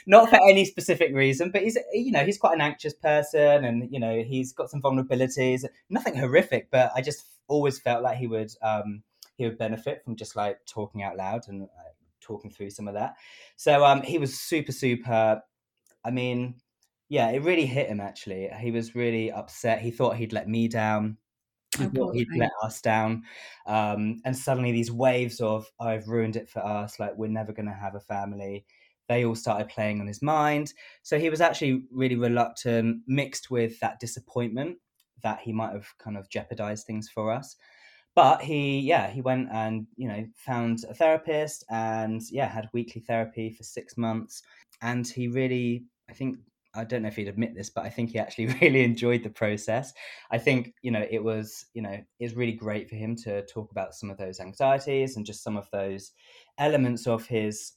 not 0.07 0.31
for 0.31 0.37
any 0.49 0.65
specific 0.65 1.15
reason, 1.15 1.51
but 1.51 1.61
he's 1.61 1.77
you 1.93 2.11
know 2.11 2.25
he's 2.25 2.39
quite 2.39 2.55
an 2.55 2.63
anxious 2.63 2.95
person, 2.95 3.67
and 3.67 3.93
you 3.93 4.01
know 4.01 4.23
he's 4.23 4.55
got 4.55 4.71
some 4.71 4.81
vulnerabilities. 4.81 5.67
Nothing 5.91 6.17
horrific, 6.17 6.71
but 6.71 6.91
I 6.97 7.03
just 7.03 7.27
always 7.49 7.79
felt 7.79 8.03
like 8.03 8.17
he 8.17 8.29
would 8.29 8.51
um, 8.63 9.03
he 9.43 9.49
would 9.49 9.59
benefit 9.59 10.03
from 10.05 10.15
just 10.15 10.37
like 10.37 10.65
talking 10.67 11.03
out 11.03 11.17
loud 11.17 11.43
and 11.49 11.65
uh, 11.65 11.91
talking 12.21 12.51
through 12.51 12.71
some 12.71 12.87
of 12.87 12.95
that. 12.95 13.17
So 13.57 13.85
um, 13.85 14.03
he 14.03 14.19
was 14.19 14.39
super 14.39 14.73
super. 14.73 15.43
I 16.05 16.11
mean, 16.11 16.57
yeah, 17.09 17.31
it 17.31 17.43
really 17.43 17.67
hit 17.67 17.89
him 17.89 18.01
actually. 18.01 18.49
He 18.61 18.71
was 18.71 18.95
really 18.95 19.33
upset. 19.33 19.81
He 19.81 19.91
thought 19.91 20.17
he'd 20.17 20.33
let 20.33 20.49
me 20.49 20.69
down. 20.69 21.19
he 21.79 21.89
oh, 21.99 22.13
he'd 22.13 22.29
let 22.37 22.53
us 22.63 22.81
down 22.81 23.23
um, 23.67 24.21
and 24.25 24.37
suddenly 24.37 24.73
these 24.73 24.93
waves 24.93 25.41
of 25.41 25.65
i've 25.81 26.07
ruined 26.07 26.37
it 26.37 26.47
for 26.47 26.63
us 26.63 27.01
like 27.01 27.17
we're 27.17 27.29
never 27.29 27.51
going 27.51 27.65
to 27.65 27.73
have 27.73 27.95
a 27.95 28.01
family 28.01 28.67
they 29.09 29.25
all 29.25 29.35
started 29.35 29.71
playing 29.71 29.99
on 29.99 30.07
his 30.07 30.21
mind 30.21 30.75
so 31.03 31.19
he 31.19 31.31
was 31.31 31.41
actually 31.41 31.85
really 31.91 32.15
reluctant 32.15 33.01
mixed 33.07 33.51
with 33.51 33.81
that 33.81 33.99
disappointment 34.01 34.77
that 35.23 35.41
he 35.41 35.51
might 35.51 35.73
have 35.73 35.87
kind 35.97 36.19
of 36.19 36.29
jeopardized 36.29 36.87
things 36.87 37.09
for 37.09 37.33
us 37.33 37.57
but 38.15 38.43
he 38.43 38.81
yeah 38.81 39.09
he 39.11 39.21
went 39.21 39.49
and 39.53 39.87
you 39.97 40.09
know 40.09 40.27
found 40.37 40.85
a 40.89 40.95
therapist 40.95 41.65
and 41.71 42.23
yeah 42.31 42.47
had 42.49 42.69
weekly 42.73 43.01
therapy 43.01 43.51
for 43.51 43.63
six 43.63 43.97
months 43.97 44.43
and 44.83 45.07
he 45.07 45.29
really 45.29 45.85
i 46.11 46.13
think 46.13 46.37
I 46.75 46.85
don't 46.85 47.03
know 47.03 47.09
if 47.09 47.17
he'd 47.17 47.29
admit 47.29 47.55
this, 47.55 47.69
but 47.69 47.85
I 47.85 47.91
think 47.91 48.11
he 48.11 48.19
actually 48.19 48.47
really 48.63 48.83
enjoyed 48.83 49.23
the 49.23 49.31
process. 49.31 49.93
I 50.31 50.39
think, 50.39 50.75
you 50.83 50.91
know, 50.91 51.07
it 51.11 51.23
was, 51.23 51.67
you 51.75 51.83
know, 51.83 51.99
it's 52.19 52.35
really 52.35 52.53
great 52.53 52.89
for 52.89 52.97
him 52.97 53.15
to 53.25 53.45
talk 53.47 53.71
about 53.71 53.95
some 53.95 54.11
of 54.11 54.17
those 54.17 54.41
anxieties 54.41 55.17
and 55.17 55.27
just 55.27 55.43
some 55.43 55.57
of 55.57 55.69
those 55.71 56.13
elements 56.59 57.07
of 57.07 57.27
his 57.27 57.73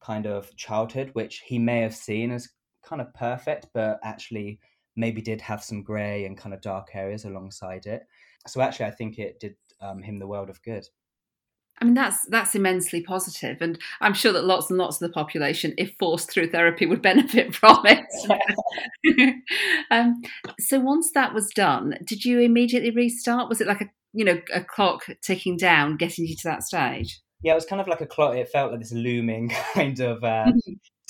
kind 0.00 0.26
of 0.26 0.54
childhood, 0.56 1.10
which 1.12 1.42
he 1.46 1.58
may 1.58 1.80
have 1.80 1.94
seen 1.94 2.32
as 2.32 2.48
kind 2.84 3.00
of 3.00 3.12
perfect, 3.14 3.68
but 3.72 4.00
actually 4.02 4.58
maybe 4.96 5.22
did 5.22 5.40
have 5.40 5.62
some 5.62 5.82
grey 5.82 6.24
and 6.24 6.36
kind 6.36 6.52
of 6.52 6.60
dark 6.60 6.88
areas 6.94 7.24
alongside 7.24 7.86
it. 7.86 8.02
So 8.46 8.60
actually, 8.60 8.86
I 8.86 8.90
think 8.90 9.18
it 9.18 9.38
did 9.38 9.54
um, 9.80 10.02
him 10.02 10.18
the 10.18 10.26
world 10.26 10.50
of 10.50 10.62
good. 10.62 10.86
I 11.80 11.86
mean, 11.86 11.94
that's 11.94 12.26
that's 12.26 12.54
immensely 12.54 13.02
positive, 13.02 13.58
and 13.62 13.78
I'm 14.02 14.12
sure 14.12 14.32
that 14.32 14.44
lots 14.44 14.68
and 14.68 14.78
lots 14.78 15.00
of 15.00 15.08
the 15.08 15.14
population, 15.14 15.72
if 15.78 15.94
forced 15.98 16.30
through 16.30 16.50
therapy, 16.50 16.84
would 16.84 17.02
benefit 17.10 17.54
from 17.54 17.78
it. 17.86 19.34
um, 19.90 20.20
so 20.58 20.78
once 20.78 21.10
that 21.14 21.32
was 21.32 21.48
done, 21.54 21.94
did 22.04 22.24
you 22.24 22.40
immediately 22.40 22.90
restart? 22.90 23.48
Was 23.48 23.60
it 23.60 23.66
like 23.66 23.80
a 23.80 23.90
you 24.12 24.24
know 24.24 24.40
a 24.52 24.62
clock 24.62 25.06
ticking 25.22 25.56
down, 25.56 25.96
getting 25.96 26.26
you 26.26 26.36
to 26.36 26.48
that 26.48 26.62
stage? 26.62 27.20
Yeah, 27.42 27.52
it 27.52 27.54
was 27.54 27.64
kind 27.64 27.80
of 27.80 27.88
like 27.88 28.02
a 28.02 28.06
clock. 28.06 28.36
It 28.36 28.50
felt 28.50 28.72
like 28.72 28.80
this 28.80 28.92
looming 28.92 29.48
kind 29.74 29.98
of 30.00 30.22
uh, 30.22 30.52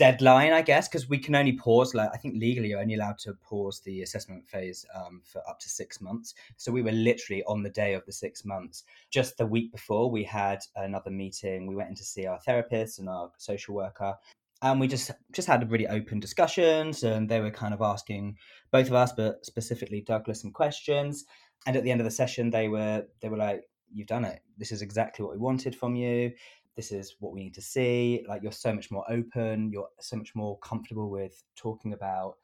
deadline, 0.01 0.55
I 0.55 0.63
guess, 0.63 0.89
because 0.89 1.11
we 1.11 1.19
can 1.19 1.35
only 1.35 1.53
pause. 1.53 1.95
Like 1.95 2.09
I 2.15 2.17
think 2.17 2.35
legally, 2.41 2.69
you're 2.71 2.81
only 2.81 2.95
allowed 2.95 3.19
to 3.19 3.35
pause 3.35 3.81
the 3.81 4.01
assessment 4.01 4.49
phase 4.49 4.87
um, 4.95 5.21
for 5.23 5.47
up 5.47 5.61
to 5.61 5.69
six 5.69 6.01
months. 6.01 6.33
So 6.57 6.73
we 6.73 6.81
were 6.81 6.91
literally 6.91 7.45
on 7.45 7.63
the 7.63 7.69
day 7.69 7.93
of 7.93 8.07
the 8.07 8.13
six 8.13 8.43
months. 8.43 8.85
Just 9.11 9.37
the 9.37 9.45
week 9.45 9.71
before, 9.71 10.11
we 10.11 10.25
had 10.25 10.61
another 10.75 11.11
meeting. 11.11 11.67
We 11.67 11.77
went 11.77 11.91
in 11.91 11.97
to 11.97 12.03
see 12.03 12.25
our 12.25 12.41
therapist 12.41 12.99
and 12.99 13.11
our 13.11 13.31
social 13.37 13.75
worker, 13.75 14.15
and 14.63 14.81
we 14.81 14.89
just 14.89 15.11
just 15.33 15.47
had 15.47 15.63
a 15.63 15.67
really 15.67 15.87
open 15.87 16.19
discussions. 16.19 17.03
And 17.03 17.29
they 17.29 17.41
were 17.41 17.51
kind 17.51 17.75
of 17.75 17.83
asking 17.83 18.39
both 18.71 18.87
of 18.87 18.95
us, 18.95 19.13
but 19.13 19.45
specifically 19.45 20.01
Douglas, 20.01 20.41
some 20.41 20.51
questions. 20.51 21.27
And 21.67 21.77
at 21.77 21.85
the 21.85 21.91
end 21.91 22.01
of 22.01 22.07
the 22.07 22.11
session, 22.11 22.49
they 22.49 22.69
were 22.69 23.05
they 23.21 23.29
were 23.29 23.37
like, 23.37 23.65
"You've 23.93 24.07
done 24.07 24.25
it. 24.25 24.41
This 24.57 24.73
is 24.73 24.81
exactly 24.81 25.27
what 25.27 25.35
we 25.35 25.39
wanted 25.39 25.77
from 25.77 25.95
you." 25.95 26.33
This 26.77 26.93
is 26.93 27.17
what 27.21 27.33
we 27.33 27.43
need 27.43 27.55
to 27.55 27.63
see 27.63 28.25
like 28.29 28.43
you're 28.43 28.53
so 28.53 28.73
much 28.73 28.91
more 28.91 29.05
open 29.11 29.71
you're 29.73 29.89
so 30.01 30.17
much 30.17 30.35
more 30.35 30.59
comfortable 30.59 31.11
with 31.11 31.43
talking 31.57 31.93
about 31.93 32.35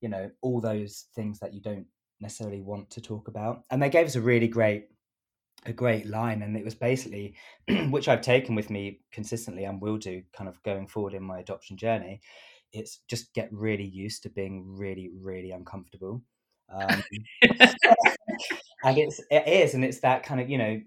you 0.00 0.08
know 0.08 0.30
all 0.42 0.60
those 0.60 1.06
things 1.14 1.38
that 1.38 1.54
you 1.54 1.60
don't 1.60 1.86
necessarily 2.20 2.62
want 2.62 2.88
to 2.90 3.00
talk 3.00 3.28
about. 3.28 3.62
And 3.70 3.82
they 3.82 3.90
gave 3.90 4.06
us 4.06 4.16
a 4.16 4.20
really 4.20 4.48
great 4.48 4.88
a 5.64 5.72
great 5.72 6.06
line 6.06 6.42
and 6.42 6.56
it 6.56 6.64
was 6.64 6.74
basically 6.74 7.34
which 7.90 8.06
i've 8.06 8.20
taken 8.20 8.54
with 8.54 8.70
me 8.70 9.00
consistently 9.10 9.64
and 9.64 9.80
will 9.80 9.96
do 9.96 10.22
kind 10.32 10.48
of 10.48 10.62
going 10.62 10.86
forward 10.86 11.12
in 11.12 11.22
my 11.22 11.40
adoption 11.40 11.76
journey 11.76 12.20
it's 12.72 13.00
just 13.08 13.32
get 13.34 13.48
really 13.52 13.84
used 13.84 14.22
to 14.22 14.28
being 14.28 14.64
really 14.76 15.10
really 15.20 15.50
uncomfortable. 15.50 16.22
Um, 16.72 17.02
and 18.84 18.98
it's 18.98 19.20
it 19.30 19.48
is 19.48 19.74
and 19.74 19.84
it's 19.84 20.00
that 20.00 20.22
kind 20.22 20.40
of 20.40 20.50
you 20.50 20.58
know 20.58 20.80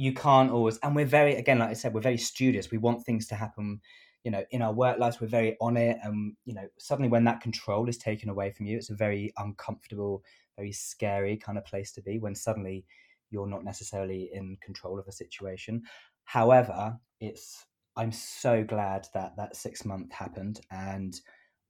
you 0.00 0.14
can't 0.14 0.50
always 0.50 0.78
and 0.78 0.96
we're 0.96 1.04
very 1.04 1.34
again 1.34 1.58
like 1.58 1.68
i 1.68 1.74
said 1.74 1.92
we're 1.92 2.00
very 2.00 2.16
studious. 2.16 2.70
We 2.70 2.78
want 2.78 3.04
things 3.04 3.26
to 3.26 3.34
happen 3.34 3.82
you 4.24 4.30
know 4.30 4.44
in 4.50 4.62
our 4.62 4.72
work 4.72 4.98
lives. 4.98 5.20
We're 5.20 5.26
very 5.26 5.58
on 5.60 5.76
it 5.76 5.98
and 6.02 6.34
you 6.46 6.54
know 6.54 6.66
suddenly 6.78 7.10
when 7.10 7.24
that 7.24 7.42
control 7.42 7.86
is 7.86 7.98
taken 7.98 8.30
away 8.30 8.50
from 8.50 8.64
you 8.64 8.78
it's 8.78 8.88
a 8.88 8.94
very 8.94 9.30
uncomfortable 9.36 10.22
very 10.56 10.72
scary 10.72 11.36
kind 11.36 11.58
of 11.58 11.66
place 11.66 11.92
to 11.92 12.02
be 12.02 12.18
when 12.18 12.34
suddenly 12.34 12.86
you're 13.30 13.46
not 13.46 13.62
necessarily 13.62 14.30
in 14.32 14.56
control 14.62 14.98
of 14.98 15.06
a 15.06 15.12
situation. 15.12 15.82
However 16.24 16.98
it's 17.20 17.66
i'm 17.96 18.12
so 18.12 18.64
glad 18.64 19.06
that 19.12 19.36
that 19.36 19.54
six 19.54 19.84
month 19.84 20.10
happened 20.12 20.60
and 20.70 21.20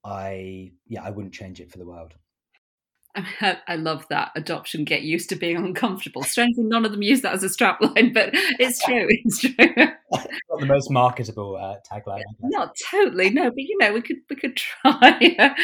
i 0.04 0.70
yeah 0.86 1.02
i 1.02 1.10
wouldn't 1.10 1.34
change 1.34 1.60
it 1.60 1.70
for 1.72 1.78
the 1.78 1.86
world 1.86 2.14
I 3.16 3.76
love 3.76 4.06
that 4.10 4.30
adoption. 4.36 4.84
Get 4.84 5.02
used 5.02 5.28
to 5.30 5.36
being 5.36 5.56
uncomfortable. 5.56 6.22
Strangely, 6.22 6.64
none 6.64 6.84
of 6.84 6.92
them 6.92 7.02
use 7.02 7.22
that 7.22 7.32
as 7.32 7.42
a 7.42 7.48
strapline, 7.48 8.14
but 8.14 8.30
it's 8.32 8.78
true. 8.84 9.06
It's 9.08 9.40
true. 9.40 9.52
Not 10.12 10.60
the 10.60 10.66
most 10.66 10.90
marketable 10.90 11.56
uh, 11.56 11.76
tagline. 11.90 12.22
Not 12.40 12.76
totally, 12.90 13.30
no. 13.30 13.50
But 13.50 13.58
you 13.58 13.76
know, 13.78 13.92
we 13.92 14.02
could 14.02 14.18
we 14.28 14.36
could 14.36 14.56
try. 14.82 15.54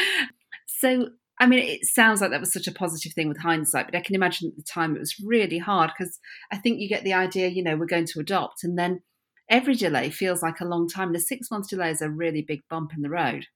so, 0.66 1.10
I 1.38 1.46
mean, 1.46 1.60
it 1.60 1.84
sounds 1.84 2.20
like 2.20 2.30
that 2.30 2.40
was 2.40 2.52
such 2.52 2.66
a 2.66 2.72
positive 2.72 3.12
thing 3.12 3.28
with 3.28 3.38
hindsight, 3.38 3.86
but 3.86 3.96
I 3.96 4.00
can 4.00 4.16
imagine 4.16 4.48
at 4.48 4.56
the 4.56 4.64
time 4.64 4.96
it 4.96 5.00
was 5.00 5.14
really 5.24 5.58
hard 5.58 5.92
because 5.96 6.18
I 6.50 6.56
think 6.56 6.80
you 6.80 6.88
get 6.88 7.04
the 7.04 7.14
idea. 7.14 7.48
You 7.48 7.62
know, 7.62 7.76
we're 7.76 7.86
going 7.86 8.06
to 8.06 8.20
adopt, 8.20 8.64
and 8.64 8.76
then 8.76 9.02
every 9.48 9.76
delay 9.76 10.10
feels 10.10 10.42
like 10.42 10.60
a 10.60 10.66
long 10.66 10.88
time. 10.88 11.08
And 11.08 11.16
a 11.16 11.20
six 11.20 11.48
month 11.50 11.68
delay 11.68 11.90
is 11.90 12.02
a 12.02 12.10
really 12.10 12.42
big 12.42 12.62
bump 12.68 12.90
in 12.96 13.02
the 13.02 13.10
road. 13.10 13.46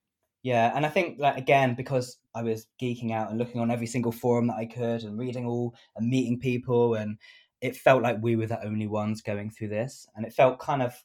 Yeah, 0.43 0.71
and 0.75 0.85
I 0.85 0.89
think 0.89 1.19
like 1.19 1.37
again 1.37 1.75
because 1.75 2.17
I 2.33 2.41
was 2.41 2.67
geeking 2.81 3.11
out 3.11 3.29
and 3.29 3.37
looking 3.37 3.61
on 3.61 3.69
every 3.69 3.85
single 3.87 4.11
forum 4.11 4.47
that 4.47 4.55
I 4.55 4.65
could 4.65 5.03
and 5.03 5.19
reading 5.19 5.45
all 5.45 5.75
and 5.95 6.09
meeting 6.09 6.39
people 6.39 6.95
and 6.95 7.17
it 7.61 7.75
felt 7.75 8.01
like 8.01 8.17
we 8.21 8.35
were 8.35 8.47
the 8.47 8.63
only 8.65 8.87
ones 8.87 9.21
going 9.21 9.51
through 9.51 9.67
this 9.67 10.07
and 10.15 10.25
it 10.25 10.33
felt 10.33 10.59
kind 10.59 10.81
of 10.81 10.95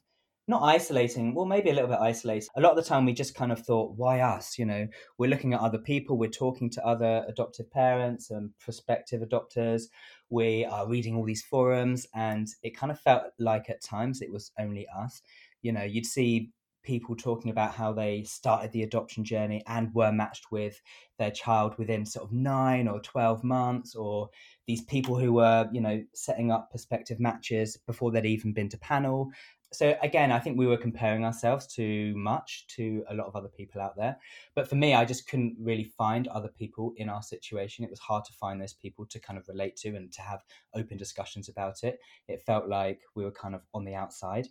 not 0.48 0.62
isolating, 0.62 1.34
well 1.34 1.44
maybe 1.44 1.68
a 1.70 1.74
little 1.74 1.90
bit 1.90 1.98
isolating. 1.98 2.48
A 2.56 2.60
lot 2.60 2.70
of 2.70 2.76
the 2.76 2.88
time 2.88 3.04
we 3.04 3.12
just 3.12 3.34
kind 3.34 3.52
of 3.52 3.58
thought 3.60 3.96
why 3.96 4.20
us, 4.20 4.58
you 4.58 4.64
know, 4.64 4.86
we're 5.18 5.28
looking 5.28 5.52
at 5.52 5.60
other 5.60 5.78
people, 5.78 6.16
we're 6.16 6.30
talking 6.30 6.70
to 6.70 6.86
other 6.86 7.24
adoptive 7.28 7.70
parents 7.70 8.30
and 8.30 8.50
prospective 8.58 9.20
adopters. 9.20 9.84
We 10.30 10.64
are 10.64 10.88
reading 10.88 11.14
all 11.16 11.24
these 11.24 11.42
forums 11.42 12.06
and 12.14 12.48
it 12.62 12.76
kind 12.76 12.90
of 12.92 12.98
felt 13.00 13.24
like 13.38 13.68
at 13.68 13.82
times 13.82 14.22
it 14.22 14.32
was 14.32 14.52
only 14.58 14.86
us. 14.96 15.20
You 15.60 15.72
know, 15.72 15.82
you'd 15.82 16.06
see 16.06 16.52
people 16.86 17.16
talking 17.16 17.50
about 17.50 17.74
how 17.74 17.92
they 17.92 18.22
started 18.22 18.72
the 18.72 18.84
adoption 18.84 19.24
journey 19.24 19.62
and 19.66 19.92
were 19.92 20.12
matched 20.12 20.50
with 20.50 20.80
their 21.18 21.30
child 21.30 21.76
within 21.76 22.06
sort 22.06 22.24
of 22.24 22.32
nine 22.32 22.88
or 22.88 23.00
12 23.00 23.42
months, 23.44 23.94
or 23.94 24.30
these 24.66 24.82
people 24.82 25.18
who 25.18 25.32
were, 25.32 25.68
you 25.72 25.80
know, 25.80 26.02
setting 26.14 26.50
up 26.50 26.70
prospective 26.70 27.20
matches 27.20 27.76
before 27.86 28.10
they'd 28.10 28.24
even 28.24 28.52
been 28.52 28.68
to 28.68 28.78
panel. 28.78 29.30
So 29.72 29.96
again, 30.00 30.30
I 30.30 30.38
think 30.38 30.56
we 30.56 30.68
were 30.68 30.76
comparing 30.76 31.24
ourselves 31.24 31.66
too 31.66 32.14
much 32.16 32.66
to 32.76 33.04
a 33.10 33.14
lot 33.14 33.26
of 33.26 33.34
other 33.34 33.48
people 33.48 33.80
out 33.80 33.96
there. 33.96 34.16
But 34.54 34.68
for 34.68 34.76
me, 34.76 34.94
I 34.94 35.04
just 35.04 35.28
couldn't 35.28 35.56
really 35.58 35.84
find 35.84 36.28
other 36.28 36.48
people 36.48 36.94
in 36.96 37.08
our 37.08 37.22
situation. 37.22 37.84
It 37.84 37.90
was 37.90 37.98
hard 37.98 38.24
to 38.26 38.32
find 38.32 38.60
those 38.60 38.74
people 38.74 39.06
to 39.06 39.18
kind 39.18 39.38
of 39.38 39.48
relate 39.48 39.76
to 39.78 39.96
and 39.96 40.12
to 40.12 40.22
have 40.22 40.44
open 40.74 40.96
discussions 40.96 41.48
about 41.48 41.82
it. 41.82 41.98
It 42.28 42.42
felt 42.42 42.68
like 42.68 43.00
we 43.16 43.24
were 43.24 43.32
kind 43.32 43.56
of 43.56 43.62
on 43.74 43.84
the 43.84 43.94
outside. 43.94 44.46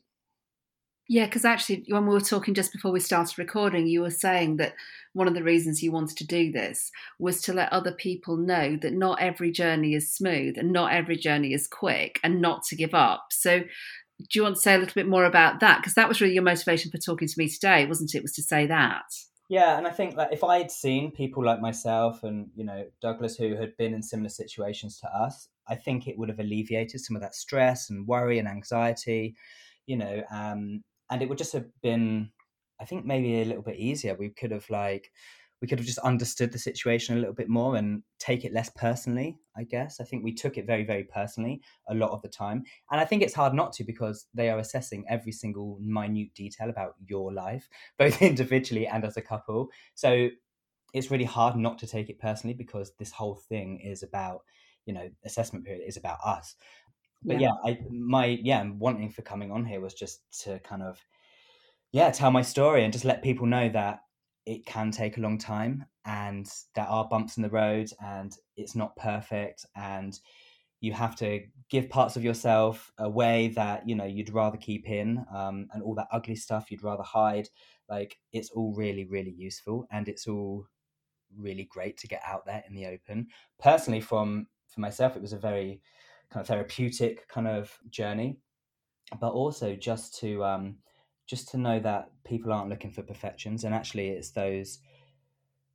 Yeah, 1.07 1.25
because 1.25 1.45
actually, 1.45 1.85
when 1.87 2.07
we 2.07 2.13
were 2.13 2.21
talking 2.21 2.55
just 2.55 2.73
before 2.73 2.91
we 2.91 2.99
started 2.99 3.37
recording, 3.37 3.85
you 3.85 4.01
were 4.01 4.09
saying 4.09 4.57
that 4.57 4.73
one 5.13 5.27
of 5.27 5.35
the 5.35 5.43
reasons 5.43 5.83
you 5.83 5.91
wanted 5.91 6.17
to 6.17 6.25
do 6.25 6.51
this 6.51 6.91
was 7.19 7.41
to 7.43 7.53
let 7.53 7.71
other 7.71 7.91
people 7.91 8.37
know 8.37 8.75
that 8.81 8.93
not 8.93 9.21
every 9.21 9.51
journey 9.51 9.93
is 9.93 10.11
smooth 10.11 10.57
and 10.57 10.71
not 10.73 10.93
every 10.93 11.15
journey 11.15 11.53
is 11.53 11.67
quick 11.67 12.19
and 12.23 12.41
not 12.41 12.63
to 12.63 12.75
give 12.75 12.95
up. 12.95 13.27
So, 13.31 13.59
do 13.59 14.25
you 14.33 14.43
want 14.43 14.55
to 14.55 14.61
say 14.61 14.73
a 14.73 14.77
little 14.79 14.95
bit 14.95 15.07
more 15.07 15.25
about 15.25 15.59
that? 15.59 15.77
Because 15.79 15.93
that 15.93 16.07
was 16.07 16.21
really 16.21 16.33
your 16.33 16.43
motivation 16.43 16.89
for 16.89 16.97
talking 16.97 17.27
to 17.27 17.35
me 17.37 17.49
today, 17.49 17.85
wasn't 17.85 18.15
it? 18.15 18.23
Was 18.23 18.33
to 18.33 18.43
say 18.43 18.65
that. 18.65 19.05
Yeah, 19.47 19.77
and 19.77 19.85
I 19.85 19.91
think 19.91 20.15
that 20.15 20.33
if 20.33 20.43
I 20.43 20.57
had 20.57 20.71
seen 20.71 21.11
people 21.11 21.45
like 21.45 21.61
myself 21.61 22.23
and 22.23 22.49
you 22.55 22.63
know 22.63 22.85
Douglas 22.99 23.35
who 23.35 23.55
had 23.55 23.77
been 23.77 23.93
in 23.93 24.01
similar 24.01 24.29
situations 24.29 24.99
to 25.01 25.07
us, 25.15 25.49
I 25.67 25.75
think 25.75 26.07
it 26.07 26.17
would 26.17 26.29
have 26.29 26.39
alleviated 26.39 27.01
some 27.01 27.15
of 27.15 27.21
that 27.21 27.35
stress 27.35 27.91
and 27.91 28.07
worry 28.07 28.39
and 28.39 28.47
anxiety. 28.47 29.35
You 29.85 29.97
know, 29.97 30.23
um, 30.31 30.83
and 31.09 31.21
it 31.21 31.29
would 31.29 31.37
just 31.37 31.53
have 31.53 31.67
been 31.81 32.29
i 32.79 32.85
think 32.85 33.05
maybe 33.05 33.41
a 33.41 33.45
little 33.45 33.63
bit 33.63 33.77
easier. 33.77 34.15
We 34.15 34.29
could 34.29 34.51
have 34.51 34.69
like 34.69 35.11
we 35.61 35.69
could 35.69 35.79
have 35.79 35.85
just 35.87 35.99
understood 35.99 36.51
the 36.51 36.59
situation 36.59 37.15
a 37.15 37.19
little 37.19 37.33
bit 37.33 37.47
more 37.47 37.77
and 37.77 38.03
take 38.19 38.43
it 38.45 38.53
less 38.53 38.69
personally 38.75 39.37
i 39.57 39.63
guess. 39.63 39.99
I 39.99 40.03
think 40.03 40.23
we 40.23 40.33
took 40.33 40.57
it 40.57 40.67
very 40.67 40.83
very 40.83 41.03
personally 41.03 41.61
a 41.87 41.95
lot 41.95 42.11
of 42.11 42.21
the 42.21 42.29
time 42.29 42.63
and 42.91 42.99
i 42.99 43.05
think 43.05 43.21
it's 43.21 43.33
hard 43.33 43.53
not 43.53 43.73
to 43.73 43.83
because 43.83 44.27
they 44.33 44.49
are 44.49 44.59
assessing 44.59 45.05
every 45.09 45.31
single 45.31 45.77
minute 45.81 46.33
detail 46.33 46.69
about 46.69 46.95
your 47.05 47.33
life 47.33 47.69
both 47.97 48.21
individually 48.21 48.87
and 48.87 49.05
as 49.05 49.17
a 49.17 49.21
couple. 49.21 49.69
So 49.93 50.29
it's 50.93 51.11
really 51.11 51.25
hard 51.25 51.57
not 51.57 51.77
to 51.79 51.87
take 51.87 52.09
it 52.09 52.19
personally 52.19 52.53
because 52.53 52.93
this 52.97 53.11
whole 53.11 53.35
thing 53.35 53.79
is 53.81 54.01
about 54.01 54.41
you 54.85 54.93
know 54.93 55.09
assessment 55.25 55.65
period 55.65 55.83
is 55.85 55.97
about 55.97 56.19
us 56.23 56.55
but 57.23 57.39
yeah. 57.39 57.51
yeah, 57.65 57.71
I 57.71 57.79
my 57.89 58.25
yeah 58.43 58.63
wanting 58.77 59.09
for 59.09 59.21
coming 59.21 59.51
on 59.51 59.65
here 59.65 59.81
was 59.81 59.93
just 59.93 60.21
to 60.43 60.59
kind 60.59 60.83
of 60.83 60.99
yeah 61.91 62.11
tell 62.11 62.31
my 62.31 62.41
story 62.41 62.83
and 62.83 62.93
just 62.93 63.05
let 63.05 63.23
people 63.23 63.45
know 63.45 63.69
that 63.69 63.99
it 64.45 64.65
can 64.65 64.91
take 64.91 65.17
a 65.17 65.21
long 65.21 65.37
time 65.37 65.85
and 66.05 66.47
there 66.75 66.85
are 66.85 67.07
bumps 67.07 67.37
in 67.37 67.43
the 67.43 67.49
road 67.49 67.89
and 68.03 68.35
it's 68.57 68.75
not 68.75 68.95
perfect 68.95 69.65
and 69.75 70.19
you 70.81 70.93
have 70.93 71.15
to 71.15 71.41
give 71.69 71.89
parts 71.89 72.15
of 72.15 72.23
yourself 72.23 72.91
away 72.99 73.47
that 73.55 73.87
you 73.87 73.95
know 73.95 74.05
you'd 74.05 74.29
rather 74.29 74.57
keep 74.57 74.87
in 74.87 75.25
um, 75.33 75.67
and 75.73 75.81
all 75.81 75.95
that 75.95 76.07
ugly 76.11 76.35
stuff 76.35 76.69
you'd 76.69 76.83
rather 76.83 77.03
hide 77.03 77.47
like 77.89 78.17
it's 78.33 78.51
all 78.51 78.73
really 78.75 79.05
really 79.05 79.33
useful 79.35 79.87
and 79.91 80.07
it's 80.07 80.27
all 80.27 80.65
really 81.35 81.67
great 81.71 81.97
to 81.97 82.07
get 82.07 82.21
out 82.25 82.45
there 82.45 82.63
in 82.67 82.75
the 82.75 82.85
open 82.85 83.27
personally 83.59 84.01
from 84.01 84.45
for 84.67 84.79
myself 84.79 85.15
it 85.15 85.21
was 85.21 85.33
a 85.33 85.39
very 85.39 85.81
kind 86.31 86.41
of 86.41 86.47
therapeutic 86.47 87.27
kind 87.27 87.47
of 87.47 87.77
journey. 87.89 88.37
But 89.19 89.33
also 89.33 89.75
just 89.75 90.19
to 90.19 90.43
um 90.43 90.77
just 91.27 91.49
to 91.49 91.57
know 91.57 91.79
that 91.79 92.09
people 92.23 92.53
aren't 92.53 92.69
looking 92.69 92.91
for 92.91 93.01
perfections 93.01 93.63
and 93.63 93.73
actually 93.73 94.09
it's 94.09 94.31
those 94.31 94.79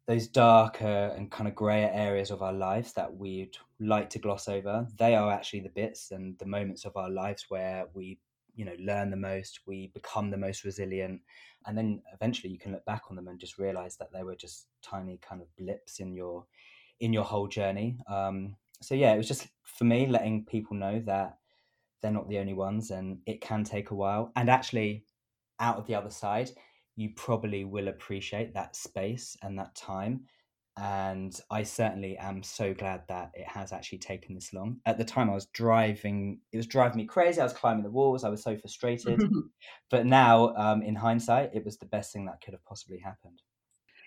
those 0.06 0.26
darker 0.26 1.14
and 1.16 1.30
kind 1.30 1.46
of 1.46 1.54
grayer 1.54 1.90
areas 1.92 2.32
of 2.32 2.42
our 2.42 2.52
lives 2.52 2.92
that 2.94 3.14
we'd 3.14 3.56
like 3.78 4.10
to 4.10 4.18
gloss 4.18 4.48
over. 4.48 4.86
They 4.98 5.14
are 5.14 5.30
actually 5.30 5.60
the 5.60 5.68
bits 5.68 6.10
and 6.10 6.36
the 6.38 6.46
moments 6.46 6.84
of 6.84 6.96
our 6.96 7.10
lives 7.10 7.46
where 7.48 7.86
we 7.94 8.18
you 8.56 8.64
know 8.64 8.74
learn 8.80 9.10
the 9.10 9.16
most 9.16 9.60
we 9.66 9.92
become 9.94 10.28
the 10.30 10.36
most 10.36 10.64
resilient 10.64 11.20
and 11.66 11.78
then 11.78 12.02
eventually 12.12 12.52
you 12.52 12.58
can 12.58 12.72
look 12.72 12.84
back 12.84 13.04
on 13.08 13.16
them 13.16 13.28
and 13.28 13.38
just 13.38 13.58
realize 13.58 13.96
that 13.96 14.12
they 14.12 14.24
were 14.24 14.34
just 14.34 14.66
tiny 14.82 15.18
kind 15.18 15.40
of 15.40 15.46
blips 15.56 16.00
in 16.00 16.12
your 16.12 16.44
in 16.98 17.12
your 17.12 17.24
whole 17.24 17.46
journey. 17.46 17.96
Um 18.08 18.56
so 18.82 18.94
yeah 18.94 19.12
it 19.12 19.16
was 19.16 19.28
just 19.28 19.48
for 19.64 19.84
me 19.84 20.06
letting 20.06 20.44
people 20.44 20.76
know 20.76 21.00
that 21.06 21.36
they're 22.02 22.10
not 22.10 22.28
the 22.28 22.38
only 22.38 22.54
ones 22.54 22.90
and 22.90 23.18
it 23.26 23.40
can 23.40 23.62
take 23.64 23.90
a 23.90 23.94
while 23.94 24.32
and 24.36 24.48
actually 24.48 25.04
out 25.58 25.76
of 25.76 25.86
the 25.86 25.94
other 25.94 26.10
side 26.10 26.50
you 27.00 27.10
probably 27.16 27.64
will 27.64 27.88
appreciate 27.88 28.52
that 28.52 28.76
space 28.76 29.36
and 29.42 29.58
that 29.58 29.74
time. 29.74 30.26
And 30.76 31.38
I 31.50 31.62
certainly 31.62 32.16
am 32.18 32.42
so 32.42 32.74
glad 32.74 33.02
that 33.08 33.30
it 33.34 33.46
has 33.46 33.72
actually 33.72 33.98
taken 33.98 34.34
this 34.34 34.52
long. 34.52 34.76
At 34.86 34.98
the 34.98 35.04
time, 35.04 35.30
I 35.30 35.34
was 35.34 35.46
driving, 35.46 36.40
it 36.52 36.58
was 36.58 36.66
driving 36.66 36.98
me 36.98 37.06
crazy. 37.06 37.40
I 37.40 37.44
was 37.44 37.54
climbing 37.54 37.82
the 37.82 37.90
walls, 37.90 38.22
I 38.22 38.28
was 38.28 38.42
so 38.42 38.56
frustrated. 38.56 39.20
but 39.90 40.06
now, 40.06 40.54
um, 40.56 40.82
in 40.82 40.94
hindsight, 40.94 41.50
it 41.54 41.64
was 41.64 41.78
the 41.78 41.86
best 41.86 42.12
thing 42.12 42.26
that 42.26 42.40
could 42.42 42.54
have 42.54 42.64
possibly 42.64 42.98
happened. 42.98 43.42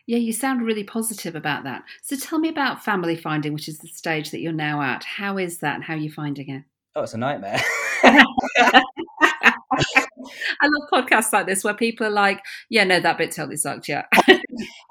Yeah, 0.06 0.18
you 0.18 0.34
sound 0.34 0.66
really 0.66 0.84
positive 0.84 1.36
about 1.36 1.64
that. 1.64 1.84
So 2.02 2.16
tell 2.18 2.40
me 2.40 2.50
about 2.50 2.84
family 2.84 3.16
finding, 3.16 3.54
which 3.54 3.70
is 3.70 3.80
the 3.80 3.88
stage 3.88 4.32
that 4.32 4.42
you're 4.42 4.52
now 4.52 4.82
at. 4.82 5.04
How 5.04 5.38
is 5.38 5.60
that 5.60 5.76
and 5.76 5.84
how 5.84 5.94
are 5.94 5.98
you 5.98 6.12
finding 6.12 6.50
it? 6.50 6.64
Oh, 6.96 7.04
it's 7.04 7.14
a 7.14 7.18
nightmare. 7.18 7.62
I 10.62 10.68
love 10.68 10.90
podcasts 10.92 11.34
like 11.34 11.48
this 11.48 11.64
where 11.64 11.74
people 11.74 12.06
are 12.06 12.12
like, 12.12 12.42
yeah, 12.70 12.84
no, 12.84 13.00
that 13.00 13.18
bit 13.18 13.32
totally 13.32 13.58
sucked. 13.58 13.88
Yeah. 13.88 14.04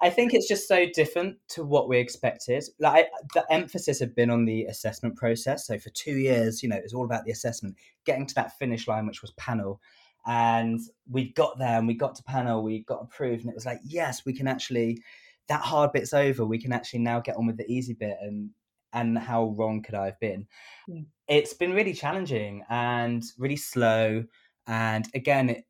I 0.01 0.11
think 0.11 0.35
it's 0.35 0.49
just 0.49 0.67
so 0.67 0.87
different 0.95 1.37
to 1.51 1.65
what 1.65 1.89
we 1.89 1.99
expected. 1.99 2.65
Like 2.81 3.09
the 3.35 3.45
emphasis 3.51 4.01
had 4.01 4.15
been 4.15 4.31
on 4.31 4.45
the 4.45 4.65
assessment 4.65 5.17
process. 5.17 5.67
So 5.67 5.79
for 5.79 5.91
two 5.91 6.17
years, 6.17 6.63
you 6.63 6.69
know, 6.69 6.77
it 6.77 6.83
was 6.83 6.95
all 6.95 7.05
about 7.05 7.25
the 7.25 7.33
assessment, 7.33 7.77
getting 8.05 8.27
to 8.27 8.35
that 8.35 8.59
finish 8.59 8.89
line, 8.89 9.07
which 9.07 9.23
was 9.23 9.31
panel. 9.33 9.81
And 10.27 10.81
we 11.11 11.33
got 11.33 11.59
there 11.59 11.79
and 11.79 11.87
we 11.87 11.95
got 11.95 12.15
to 12.17 12.23
panel, 12.23 12.63
we 12.63 12.85
got 12.85 13.03
approved, 13.03 13.43
and 13.43 13.51
it 13.51 13.57
was 13.57 13.67
like, 13.67 13.81
yes, 13.85 14.25
we 14.25 14.33
can 14.33 14.47
actually 14.47 15.03
that 15.49 15.61
hard 15.61 15.93
bit's 15.93 16.15
over. 16.15 16.45
We 16.45 16.61
can 16.61 16.73
actually 16.73 17.01
now 17.01 17.21
get 17.21 17.37
on 17.37 17.47
with 17.47 17.57
the 17.57 17.71
easy 17.71 17.95
bit 17.95 18.17
and 18.21 18.51
and 18.93 19.19
how 19.19 19.55
wrong 19.57 19.83
could 19.83 19.95
I 19.95 20.07
have 20.07 20.21
been? 20.21 20.47
Yeah. 20.87 21.01
It's 21.29 21.55
been 21.55 21.73
really 21.73 21.95
challenging 21.95 22.63
and 22.69 23.23
really 23.39 23.57
slow. 23.57 24.25
And 24.67 25.09
again, 25.15 25.49
it, 25.49 25.65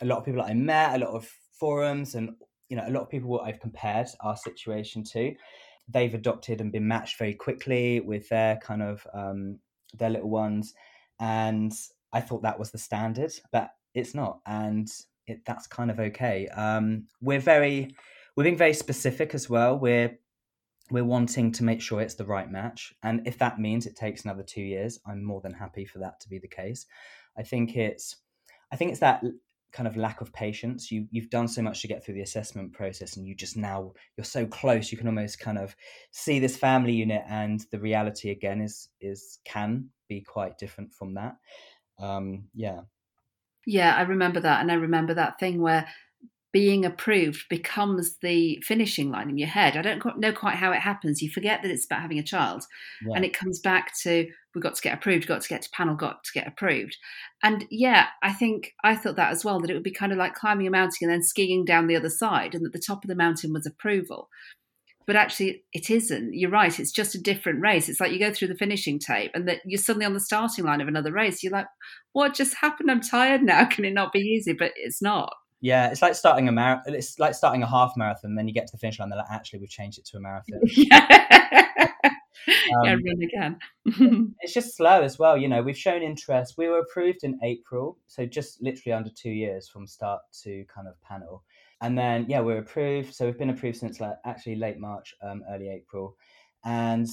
a 0.00 0.04
lot 0.04 0.18
of 0.18 0.24
people 0.24 0.42
that 0.42 0.50
I 0.50 0.54
met, 0.54 0.94
a 0.94 1.04
lot 1.04 1.14
of 1.14 1.28
forums, 1.58 2.14
and 2.14 2.30
you 2.68 2.76
know, 2.76 2.84
a 2.86 2.90
lot 2.90 3.02
of 3.02 3.10
people 3.10 3.40
I've 3.40 3.60
compared 3.60 4.06
our 4.20 4.36
situation 4.36 5.02
to, 5.12 5.34
they've 5.88 6.14
adopted 6.14 6.60
and 6.60 6.70
been 6.70 6.86
matched 6.86 7.18
very 7.18 7.34
quickly 7.34 8.00
with 8.00 8.28
their 8.28 8.56
kind 8.58 8.82
of 8.82 9.04
um, 9.12 9.58
their 9.94 10.10
little 10.10 10.30
ones, 10.30 10.72
and 11.18 11.72
I 12.12 12.20
thought 12.20 12.42
that 12.42 12.58
was 12.58 12.70
the 12.70 12.78
standard, 12.78 13.32
but 13.52 13.70
it's 13.94 14.14
not, 14.14 14.40
and 14.46 14.88
it, 15.26 15.40
that's 15.46 15.66
kind 15.66 15.90
of 15.90 16.00
okay. 16.00 16.48
Um, 16.48 17.06
we're 17.20 17.40
very 17.40 17.94
we're 18.36 18.44
being 18.44 18.56
very 18.56 18.74
specific 18.74 19.34
as 19.34 19.48
well. 19.48 19.78
We're 19.78 20.18
we're 20.90 21.04
wanting 21.04 21.52
to 21.52 21.64
make 21.64 21.80
sure 21.80 22.00
it's 22.00 22.14
the 22.14 22.26
right 22.26 22.50
match, 22.50 22.92
and 23.02 23.26
if 23.26 23.38
that 23.38 23.60
means 23.60 23.86
it 23.86 23.96
takes 23.96 24.24
another 24.24 24.42
two 24.42 24.62
years, 24.62 24.98
I'm 25.06 25.24
more 25.24 25.40
than 25.40 25.52
happy 25.52 25.84
for 25.84 25.98
that 26.00 26.20
to 26.20 26.28
be 26.28 26.38
the 26.38 26.48
case. 26.48 26.86
I 27.38 27.42
think 27.42 27.76
it's 27.76 28.16
I 28.72 28.76
think 28.76 28.90
it's 28.90 29.00
that 29.00 29.22
kind 29.72 29.86
of 29.86 29.96
lack 29.96 30.20
of 30.20 30.32
patience. 30.32 30.90
You 30.90 31.06
you've 31.10 31.30
done 31.30 31.48
so 31.48 31.62
much 31.62 31.82
to 31.82 31.88
get 31.88 32.04
through 32.04 32.14
the 32.14 32.22
assessment 32.22 32.72
process, 32.72 33.16
and 33.16 33.26
you 33.26 33.34
just 33.34 33.56
now 33.56 33.92
you're 34.16 34.24
so 34.24 34.46
close. 34.46 34.90
You 34.90 34.98
can 34.98 35.06
almost 35.06 35.38
kind 35.38 35.58
of 35.58 35.74
see 36.10 36.38
this 36.38 36.56
family 36.56 36.92
unit, 36.92 37.22
and 37.28 37.64
the 37.70 37.78
reality 37.78 38.30
again 38.30 38.60
is 38.60 38.88
is 39.00 39.38
can 39.44 39.88
be 40.08 40.20
quite 40.20 40.58
different 40.58 40.92
from 40.92 41.14
that. 41.14 41.36
Um, 41.98 42.44
yeah, 42.54 42.80
yeah, 43.66 43.94
I 43.94 44.02
remember 44.02 44.40
that, 44.40 44.60
and 44.60 44.70
I 44.70 44.74
remember 44.74 45.14
that 45.14 45.38
thing 45.38 45.60
where 45.60 45.86
being 46.52 46.84
approved 46.84 47.44
becomes 47.48 48.16
the 48.22 48.60
finishing 48.66 49.10
line 49.10 49.30
in 49.30 49.38
your 49.38 49.48
head. 49.48 49.76
I 49.76 49.82
don't 49.82 50.18
know 50.18 50.32
quite 50.32 50.56
how 50.56 50.72
it 50.72 50.80
happens. 50.80 51.22
You 51.22 51.30
forget 51.30 51.62
that 51.62 51.70
it's 51.70 51.84
about 51.84 52.02
having 52.02 52.18
a 52.18 52.24
child, 52.24 52.64
yeah. 53.06 53.14
and 53.14 53.24
it 53.24 53.36
comes 53.36 53.60
back 53.60 53.92
to 54.02 54.26
we've 54.54 54.62
got 54.62 54.74
to 54.74 54.82
get 54.82 54.94
approved, 54.94 55.28
got 55.28 55.42
to 55.42 55.48
get 55.48 55.62
to 55.62 55.70
panel, 55.70 55.94
got 55.94 56.24
to 56.24 56.32
get 56.32 56.48
approved. 56.48 56.96
And 57.42 57.66
yeah, 57.70 58.06
I 58.22 58.32
think 58.32 58.74
I 58.82 58.96
thought 58.96 59.16
that 59.16 59.30
as 59.30 59.44
well 59.44 59.60
that 59.60 59.70
it 59.70 59.74
would 59.74 59.84
be 59.84 59.92
kind 59.92 60.10
of 60.10 60.18
like 60.18 60.34
climbing 60.34 60.66
a 60.66 60.70
mountain 60.70 61.08
and 61.08 61.12
then 61.12 61.22
skiing 61.22 61.64
down 61.64 61.86
the 61.86 61.96
other 61.96 62.10
side, 62.10 62.54
and 62.54 62.64
that 62.64 62.72
the 62.72 62.82
top 62.84 63.04
of 63.04 63.08
the 63.08 63.14
mountain 63.14 63.52
was 63.52 63.66
approval. 63.66 64.28
But 65.06 65.16
actually, 65.16 65.64
it 65.72 65.90
isn't. 65.90 66.34
You're 66.34 66.50
right. 66.50 66.78
It's 66.78 66.92
just 66.92 67.14
a 67.14 67.20
different 67.20 67.60
race. 67.60 67.88
It's 67.88 68.00
like 68.00 68.12
you 68.12 68.18
go 68.18 68.32
through 68.32 68.48
the 68.48 68.56
finishing 68.56 68.98
tape, 68.98 69.32
and 69.34 69.48
that 69.48 69.58
you're 69.64 69.78
suddenly 69.78 70.06
on 70.06 70.14
the 70.14 70.20
starting 70.20 70.64
line 70.64 70.80
of 70.80 70.88
another 70.88 71.12
race. 71.12 71.42
You're 71.42 71.52
like, 71.52 71.66
"What 72.12 72.34
just 72.34 72.54
happened? 72.54 72.90
I'm 72.90 73.00
tired 73.00 73.42
now. 73.42 73.64
Can 73.70 73.84
it 73.84 73.94
not 73.94 74.12
be 74.12 74.20
easy?" 74.20 74.52
But 74.52 74.72
it's 74.76 75.02
not. 75.02 75.32
Yeah, 75.62 75.90
it's 75.90 76.00
like 76.00 76.14
starting 76.14 76.48
a 76.48 76.52
marathon. 76.52 76.94
It's 76.94 77.18
like 77.18 77.34
starting 77.34 77.62
a 77.62 77.66
half 77.66 77.92
marathon. 77.96 78.34
Then 78.34 78.48
you 78.48 78.54
get 78.54 78.66
to 78.68 78.72
the 78.72 78.78
finish 78.78 78.98
line. 78.98 79.10
They're 79.10 79.18
like, 79.18 79.30
actually, 79.30 79.60
we've 79.60 79.68
changed 79.68 79.98
it 79.98 80.06
to 80.06 80.16
a 80.16 80.20
marathon. 80.20 80.60
yeah, 80.64 81.90
um, 82.48 82.84
yeah 82.84 82.92
run 82.92 83.22
again. 83.22 83.58
it's 84.40 84.54
just 84.54 84.76
slow 84.76 85.02
as 85.02 85.18
well. 85.18 85.36
You 85.36 85.48
know, 85.48 85.62
we've 85.62 85.76
shown 85.76 86.02
interest. 86.02 86.54
We 86.56 86.68
were 86.68 86.78
approved 86.78 87.24
in 87.24 87.38
April, 87.42 87.98
so 88.06 88.24
just 88.24 88.62
literally 88.62 88.94
under 88.94 89.10
two 89.10 89.30
years 89.30 89.68
from 89.68 89.86
start 89.86 90.22
to 90.44 90.64
kind 90.74 90.88
of 90.88 90.94
panel. 91.02 91.42
And 91.80 91.96
then 91.96 92.26
yeah, 92.28 92.40
we're 92.40 92.58
approved. 92.58 93.14
So 93.14 93.26
we've 93.26 93.38
been 93.38 93.50
approved 93.50 93.78
since 93.78 94.00
like 94.00 94.16
actually 94.24 94.56
late 94.56 94.78
March, 94.78 95.14
um, 95.22 95.42
early 95.50 95.70
April, 95.70 96.16
and 96.64 97.08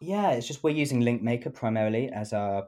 yeah, 0.00 0.30
it's 0.30 0.46
just 0.46 0.62
we're 0.62 0.70
using 0.70 1.00
Link 1.00 1.22
Maker 1.22 1.50
primarily 1.50 2.10
as 2.10 2.32
our 2.32 2.64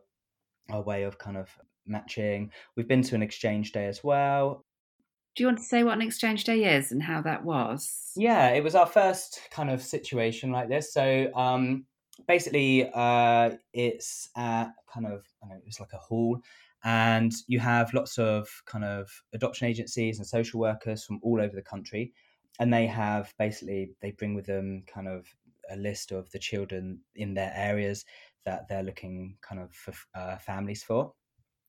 our 0.71 0.83
way 0.83 1.05
of 1.05 1.19
kind 1.19 1.37
of 1.37 1.49
matching. 1.87 2.51
We've 2.77 2.89
been 2.89 3.03
to 3.03 3.15
an 3.15 3.23
exchange 3.23 3.73
day 3.73 3.87
as 3.87 4.05
well. 4.05 4.65
Do 5.35 5.43
you 5.45 5.47
want 5.47 5.59
to 5.59 5.65
say 5.65 5.85
what 5.85 5.95
an 5.95 6.03
exchange 6.03 6.45
day 6.45 6.77
is 6.77 6.91
and 6.91 7.03
how 7.03 7.23
that 7.23 7.45
was? 7.45 8.13
Yeah, 8.17 8.49
it 8.49 8.65
was 8.65 8.75
our 8.75 8.87
first 8.87 9.41
kind 9.51 9.71
of 9.71 9.81
situation 9.81 10.51
like 10.51 10.69
this. 10.69 10.93
So 10.93 11.31
um, 11.35 11.87
basically, 12.27 12.91
uh, 12.93 13.53
it's 13.73 14.31
at 14.37 14.73
kind 14.93 15.07
of, 15.07 15.25
I 15.43 15.49
know, 15.49 15.55
it 15.55 15.65
was 15.65 15.79
like 15.79 15.93
a 15.93 15.99
hall, 15.99 16.41
and 16.85 17.33
you 17.47 17.59
have 17.59 17.93
lots 17.95 18.19
of 18.19 18.49
kind 18.67 18.85
of 18.85 19.11
adoption 19.33 19.67
agencies 19.67 20.19
and 20.19 20.27
social 20.27 20.61
workers 20.61 21.05
from 21.05 21.19
all 21.23 21.41
over 21.41 21.55
the 21.55 21.63
country. 21.63 22.13
And 22.61 22.73
they 22.73 22.87
have 22.87 23.33
basically, 23.39 23.91
they 24.01 24.13
bring 24.13 24.35
with 24.35 24.47
them 24.47 24.85
kind 24.87 25.09
of 25.09 25.27
a 25.71 25.77
list 25.77 26.13
of 26.13 26.31
the 26.31 26.39
children 26.39 27.01
in 27.15 27.35
their 27.35 27.53
areas 27.55 28.05
that 28.45 28.69
they're 28.69 28.83
looking 28.83 29.37
kind 29.43 29.61
of 29.61 29.73
for 29.73 29.93
uh, 30.15 30.37
families 30.39 30.83
for. 30.83 31.13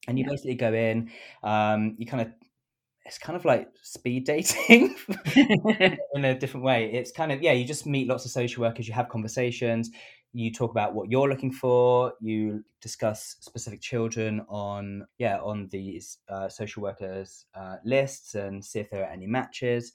And 0.08 0.18
you 0.18 0.26
yeah. 0.26 0.32
basically 0.32 0.56
go 0.56 0.74
in, 0.74 1.12
um, 1.44 1.96
you 1.98 2.06
kind 2.06 2.22
of 2.22 2.34
it's 3.06 3.18
kind 3.18 3.36
of 3.36 3.44
like 3.44 3.68
speed 3.82 4.26
dating 4.26 4.96
in 5.36 6.26
a 6.26 6.38
different 6.38 6.64
way. 6.64 6.92
It's 6.92 7.12
kind 7.12 7.32
of 7.32 7.42
yeah, 7.42 7.54
you 7.54 7.66
just 7.66 7.86
meet 7.86 8.08
lots 8.08 8.26
of 8.26 8.32
social 8.32 8.62
workers, 8.62 8.88
you 8.88 8.94
have 8.94 9.10
conversations, 9.10 9.90
you 10.34 10.52
talk 10.52 10.72
about 10.72 10.94
what 10.94 11.10
you're 11.10 11.28
looking 11.28 11.52
for, 11.52 12.14
you 12.22 12.64
discuss 12.82 13.36
specific 13.40 13.82
children 13.82 14.46
on 14.48 15.06
yeah 15.18 15.40
on 15.40 15.68
these 15.72 16.20
uh, 16.30 16.48
social 16.48 16.84
workers 16.84 17.46
uh, 17.56 17.78
lists 17.84 18.36
and 18.36 18.64
see 18.64 18.80
if 18.80 18.90
there 18.90 19.04
are 19.04 19.12
any 19.12 19.28
matches. 19.28 19.94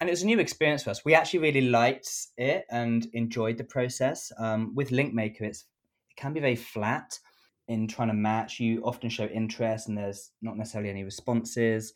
And 0.00 0.08
it 0.08 0.12
was 0.12 0.22
a 0.22 0.26
new 0.26 0.40
experience 0.40 0.82
for 0.82 0.90
us. 0.90 1.04
We 1.04 1.14
actually 1.14 1.40
really 1.40 1.68
liked 1.68 2.08
it 2.36 2.64
and 2.70 3.06
enjoyed 3.12 3.58
the 3.58 3.64
process. 3.64 4.32
Um, 4.38 4.74
with 4.74 4.90
LinkMaker, 4.90 5.42
it's 5.42 5.66
it 6.10 6.16
can 6.16 6.32
be 6.32 6.40
very 6.40 6.56
flat 6.56 7.18
in 7.68 7.86
trying 7.86 8.08
to 8.08 8.14
match. 8.14 8.58
You 8.58 8.82
often 8.82 9.08
show 9.08 9.26
interest, 9.26 9.88
and 9.88 9.96
there's 9.96 10.32
not 10.42 10.56
necessarily 10.56 10.90
any 10.90 11.04
responses 11.04 11.92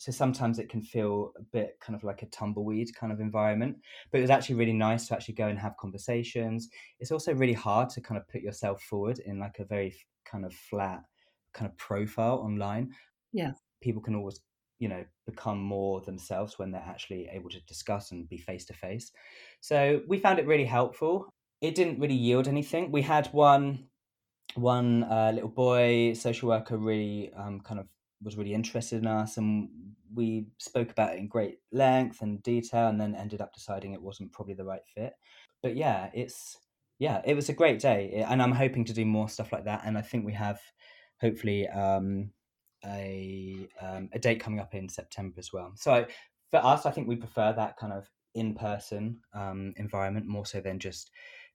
so 0.00 0.10
sometimes 0.10 0.58
it 0.58 0.70
can 0.70 0.80
feel 0.80 1.30
a 1.36 1.42
bit 1.42 1.78
kind 1.78 1.94
of 1.94 2.02
like 2.02 2.22
a 2.22 2.26
tumbleweed 2.26 2.88
kind 2.94 3.12
of 3.12 3.20
environment 3.20 3.76
but 4.10 4.16
it 4.16 4.22
was 4.22 4.30
actually 4.30 4.54
really 4.54 4.72
nice 4.72 5.06
to 5.06 5.14
actually 5.14 5.34
go 5.34 5.46
and 5.46 5.58
have 5.58 5.76
conversations. 5.76 6.70
It's 7.00 7.12
also 7.12 7.34
really 7.34 7.52
hard 7.52 7.90
to 7.90 8.00
kind 8.00 8.18
of 8.18 8.26
put 8.26 8.40
yourself 8.40 8.82
forward 8.82 9.18
in 9.18 9.38
like 9.38 9.58
a 9.58 9.66
very 9.66 9.94
kind 10.24 10.46
of 10.46 10.54
flat 10.54 11.02
kind 11.52 11.70
of 11.70 11.76
profile 11.76 12.36
online. 12.36 12.94
Yeah. 13.34 13.52
People 13.82 14.00
can 14.00 14.14
always 14.14 14.40
you 14.78 14.88
know 14.88 15.04
become 15.26 15.58
more 15.60 16.00
themselves 16.00 16.58
when 16.58 16.70
they're 16.70 16.88
actually 16.88 17.28
able 17.30 17.50
to 17.50 17.60
discuss 17.66 18.10
and 18.10 18.26
be 18.30 18.38
face 18.38 18.64
to 18.64 18.72
face 18.72 19.12
so 19.60 20.00
we 20.08 20.18
found 20.18 20.38
it 20.38 20.46
really 20.46 20.64
helpful. 20.64 21.28
It 21.60 21.74
didn't 21.74 22.00
really 22.00 22.14
yield 22.14 22.48
anything. 22.48 22.90
We 22.90 23.02
had 23.02 23.26
one 23.28 23.90
one 24.54 25.04
uh, 25.04 25.32
little 25.34 25.50
boy 25.50 26.14
social 26.14 26.48
worker 26.48 26.78
really 26.78 27.30
um, 27.36 27.60
kind 27.60 27.78
of 27.78 27.86
was 28.22 28.36
really 28.36 28.54
interested 28.54 29.02
in 29.02 29.06
us 29.06 29.36
and 29.36 29.68
we 30.14 30.46
spoke 30.58 30.90
about 30.90 31.14
it 31.14 31.18
in 31.18 31.28
great 31.28 31.58
length 31.72 32.22
and 32.22 32.42
detail 32.42 32.88
and 32.88 33.00
then 33.00 33.14
ended 33.14 33.40
up 33.40 33.54
deciding 33.54 33.92
it 33.92 34.02
wasn't 34.02 34.32
probably 34.32 34.54
the 34.54 34.64
right 34.64 34.82
fit. 34.94 35.14
But 35.62 35.76
yeah 35.76 36.10
it's 36.14 36.58
yeah 37.00 37.20
it 37.24 37.34
was 37.34 37.48
a 37.48 37.54
great 37.54 37.80
day 37.80 38.24
and 38.28 38.40
i'm 38.40 38.52
hoping 38.52 38.84
to 38.84 38.92
do 38.92 39.04
more 39.04 39.28
stuff 39.28 39.52
like 39.52 39.64
that 39.64 39.82
and 39.84 39.98
i 39.98 40.02
think 40.02 40.24
we 40.24 40.34
have 40.34 40.60
hopefully 41.20 41.66
um, 41.68 42.30
a 42.86 43.68
um, 43.80 44.08
a 44.12 44.18
date 44.18 44.40
coming 44.40 44.60
up 44.60 44.74
in 44.74 44.88
september 44.88 45.34
as 45.38 45.52
well. 45.52 45.72
So 45.74 46.06
for 46.50 46.64
us 46.64 46.86
i 46.86 46.90
think 46.90 47.08
we 47.08 47.16
prefer 47.16 47.52
that 47.52 47.76
kind 47.76 47.92
of 47.92 48.08
in-person 48.34 49.18
um, 49.34 49.74
environment 49.76 50.26
more 50.26 50.46
so 50.46 50.60
than 50.60 50.78
just 50.78 51.10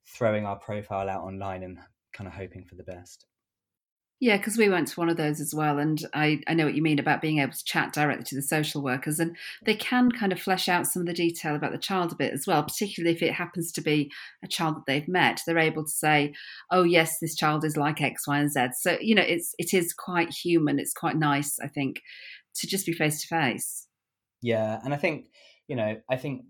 throwing 0.06 0.46
our 0.46 0.58
profile 0.58 1.10
out 1.10 1.24
online 1.24 1.64
and 1.64 1.80
kind 2.12 2.28
of 2.28 2.34
hoping 2.34 2.66
for 2.66 2.76
the 2.76 2.84
best 2.84 3.26
yeah, 4.22 4.38
because 4.38 4.58
we 4.58 4.70
went 4.70 4.88
to 4.88 5.00
one 5.00 5.10
of 5.10 5.18
those 5.18 5.42
as 5.42 5.54
well, 5.54 5.78
and 5.78 6.02
I, 6.14 6.40
I 6.48 6.54
know 6.54 6.64
what 6.64 6.76
you 6.76 6.82
mean 6.82 7.00
about 7.00 7.22
being 7.22 7.40
able 7.40 7.52
to 7.52 7.64
chat 7.66 7.92
directly 7.92 8.24
to 8.26 8.36
the 8.36 8.42
social 8.42 8.82
workers, 8.82 9.20
and 9.20 9.36
they 9.66 9.76
can 9.76 10.10
kind 10.10 10.32
of 10.32 10.40
flesh 10.40 10.70
out 10.70 10.88
some 10.88 11.02
of 11.02 11.08
the 11.08 11.14
detail 11.14 11.54
about 11.54 11.74
the 11.74 11.78
child 11.78 12.14
a 12.14 12.16
bit 12.16 12.32
as 12.32 12.48
well, 12.48 12.64
particularly 12.64 13.14
if 13.14 13.22
it 13.22 13.34
happens 13.34 13.74
to 13.74 13.82
be 13.82 14.10
a 14.42 14.48
child 14.48 14.78
that 14.78 14.86
they've 14.88 15.08
met. 15.08 15.42
They're 15.46 15.58
able 15.58 15.84
to 15.84 15.92
say, 15.92 16.34
"Oh, 16.72 16.84
yes, 16.84 17.20
this 17.20 17.36
child 17.36 17.66
is 17.66 17.76
like 17.76 18.02
X, 18.02 18.26
Y, 18.26 18.40
and 18.40 18.50
Z." 18.50 18.68
So 18.80 18.98
you 19.02 19.16
know, 19.16 19.22
it's 19.22 19.54
it 19.60 19.74
is 19.74 19.94
quite 19.94 20.30
human. 20.30 20.80
It's 20.80 20.94
quite 20.94 21.18
nice, 21.18 21.60
I 21.60 21.68
think, 21.68 22.02
to 22.56 22.68
just 22.68 22.86
be 22.86 22.94
face 22.94 23.22
to 23.22 23.28
face. 23.28 23.86
Yeah, 24.42 24.80
and 24.86 24.94
I 24.94 24.98
think 24.98 25.28
you 25.68 25.76
know, 25.76 25.98
I 26.10 26.16
think 26.16 26.44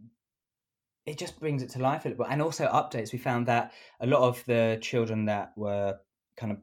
it 1.07 1.17
just 1.17 1.39
brings 1.39 1.63
it 1.63 1.69
to 1.71 1.79
life 1.79 2.05
a 2.05 2.09
little 2.09 2.25
bit, 2.25 2.31
and 2.31 2.43
also 2.43 2.67
updates. 2.67 3.11
We 3.11 3.17
found 3.17 3.47
that 3.47 3.73
a 3.99 4.05
lot 4.05 4.21
of 4.21 4.43
the 4.45 4.77
children 4.81 5.25
that 5.25 5.53
were 5.55 5.97
kind 6.37 6.51
of 6.51 6.59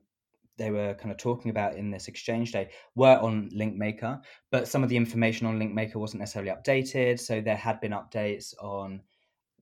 they 0.58 0.70
were 0.70 0.94
kind 0.94 1.10
of 1.10 1.16
talking 1.16 1.50
about 1.50 1.76
in 1.76 1.90
this 1.90 2.08
exchange 2.08 2.52
day 2.52 2.68
were 2.94 3.18
on 3.18 3.48
linkmaker 3.50 4.20
but 4.50 4.68
some 4.68 4.82
of 4.82 4.88
the 4.88 4.96
information 4.96 5.46
on 5.46 5.58
linkmaker 5.58 5.96
wasn't 5.96 6.20
necessarily 6.20 6.50
updated 6.50 7.18
so 7.18 7.40
there 7.40 7.56
had 7.56 7.80
been 7.80 7.92
updates 7.92 8.54
on 8.62 9.00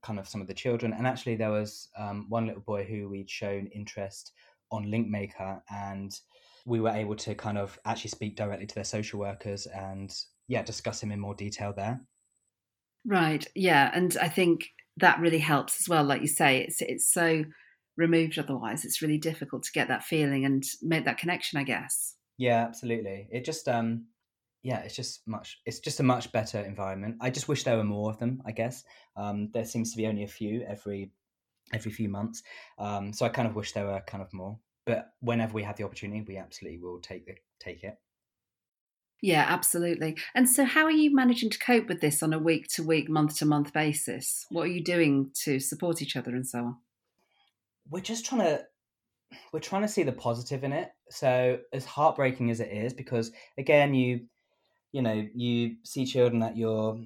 kind 0.02 0.18
of 0.18 0.28
some 0.28 0.40
of 0.40 0.46
the 0.46 0.54
children 0.54 0.92
and 0.92 1.06
actually 1.06 1.36
there 1.36 1.50
was 1.50 1.88
um, 1.96 2.26
one 2.28 2.46
little 2.46 2.62
boy 2.62 2.84
who 2.84 3.08
we'd 3.08 3.30
shown 3.30 3.66
interest 3.66 4.32
on 4.70 4.86
linkmaker 4.86 5.60
and 5.70 6.20
we 6.66 6.80
were 6.80 6.90
able 6.90 7.16
to 7.16 7.34
kind 7.34 7.58
of 7.58 7.78
actually 7.84 8.10
speak 8.10 8.36
directly 8.36 8.66
to 8.66 8.74
their 8.74 8.84
social 8.84 9.18
workers 9.18 9.66
and 9.66 10.14
yeah 10.48 10.62
discuss 10.62 11.02
him 11.02 11.10
in 11.12 11.20
more 11.20 11.34
detail 11.34 11.72
there. 11.74 12.00
Right 13.06 13.46
yeah 13.54 13.90
and 13.94 14.16
i 14.20 14.28
think 14.28 14.68
that 14.98 15.20
really 15.20 15.38
helps 15.38 15.80
as 15.80 15.88
well 15.88 16.04
like 16.04 16.20
you 16.20 16.28
say 16.28 16.60
it's 16.60 16.82
it's 16.82 17.10
so 17.10 17.44
removed 17.96 18.38
otherwise 18.38 18.84
it's 18.84 19.02
really 19.02 19.18
difficult 19.18 19.62
to 19.62 19.72
get 19.72 19.88
that 19.88 20.04
feeling 20.04 20.44
and 20.44 20.64
make 20.82 21.04
that 21.04 21.18
connection 21.18 21.58
i 21.58 21.64
guess. 21.64 22.16
Yeah 22.38 22.64
absolutely. 22.64 23.28
It 23.30 23.44
just 23.44 23.68
um 23.68 24.06
yeah 24.62 24.80
it's 24.80 24.96
just 24.96 25.20
much 25.26 25.60
it's 25.66 25.78
just 25.78 26.00
a 26.00 26.02
much 26.02 26.32
better 26.32 26.58
environment. 26.60 27.16
I 27.20 27.28
just 27.28 27.48
wish 27.48 27.64
there 27.64 27.76
were 27.76 27.84
more 27.84 28.10
of 28.10 28.18
them 28.18 28.42
i 28.46 28.52
guess. 28.52 28.82
Um 29.16 29.50
there 29.52 29.66
seems 29.66 29.90
to 29.90 29.98
be 29.98 30.06
only 30.06 30.24
a 30.24 30.28
few 30.28 30.62
every 30.66 31.12
every 31.74 31.92
few 31.92 32.08
months. 32.08 32.42
Um 32.78 33.12
so 33.12 33.26
i 33.26 33.28
kind 33.28 33.46
of 33.46 33.54
wish 33.54 33.72
there 33.72 33.86
were 33.86 34.00
kind 34.06 34.22
of 34.22 34.32
more. 34.32 34.58
But 34.86 35.10
whenever 35.20 35.52
we 35.52 35.64
have 35.64 35.76
the 35.76 35.84
opportunity 35.84 36.24
we 36.26 36.38
absolutely 36.38 36.78
will 36.78 37.00
take 37.00 37.26
the 37.26 37.34
take 37.58 37.84
it. 37.84 37.96
Yeah 39.20 39.44
absolutely. 39.46 40.16
And 40.34 40.48
so 40.48 40.64
how 40.64 40.84
are 40.84 40.90
you 40.90 41.14
managing 41.14 41.50
to 41.50 41.58
cope 41.58 41.88
with 41.88 42.00
this 42.00 42.22
on 42.22 42.32
a 42.32 42.38
week 42.38 42.68
to 42.74 42.82
week 42.82 43.10
month 43.10 43.36
to 43.38 43.44
month 43.44 43.74
basis? 43.74 44.46
What 44.48 44.62
are 44.62 44.74
you 44.78 44.82
doing 44.82 45.30
to 45.44 45.60
support 45.60 46.00
each 46.00 46.16
other 46.16 46.30
and 46.30 46.46
so 46.46 46.58
on 46.60 46.76
we're 47.90 48.00
just 48.00 48.24
trying 48.24 48.42
to 48.42 48.64
we're 49.52 49.60
trying 49.60 49.82
to 49.82 49.88
see 49.88 50.02
the 50.02 50.12
positive 50.12 50.64
in 50.64 50.72
it. 50.72 50.90
So 51.10 51.58
as 51.72 51.84
heartbreaking 51.84 52.50
as 52.50 52.60
it 52.60 52.70
is, 52.70 52.92
because 52.92 53.30
again, 53.58 53.94
you 53.94 54.26
you 54.92 55.02
know 55.02 55.26
you 55.34 55.76
see 55.84 56.06
children 56.06 56.40
that 56.40 56.56
you're 56.56 57.00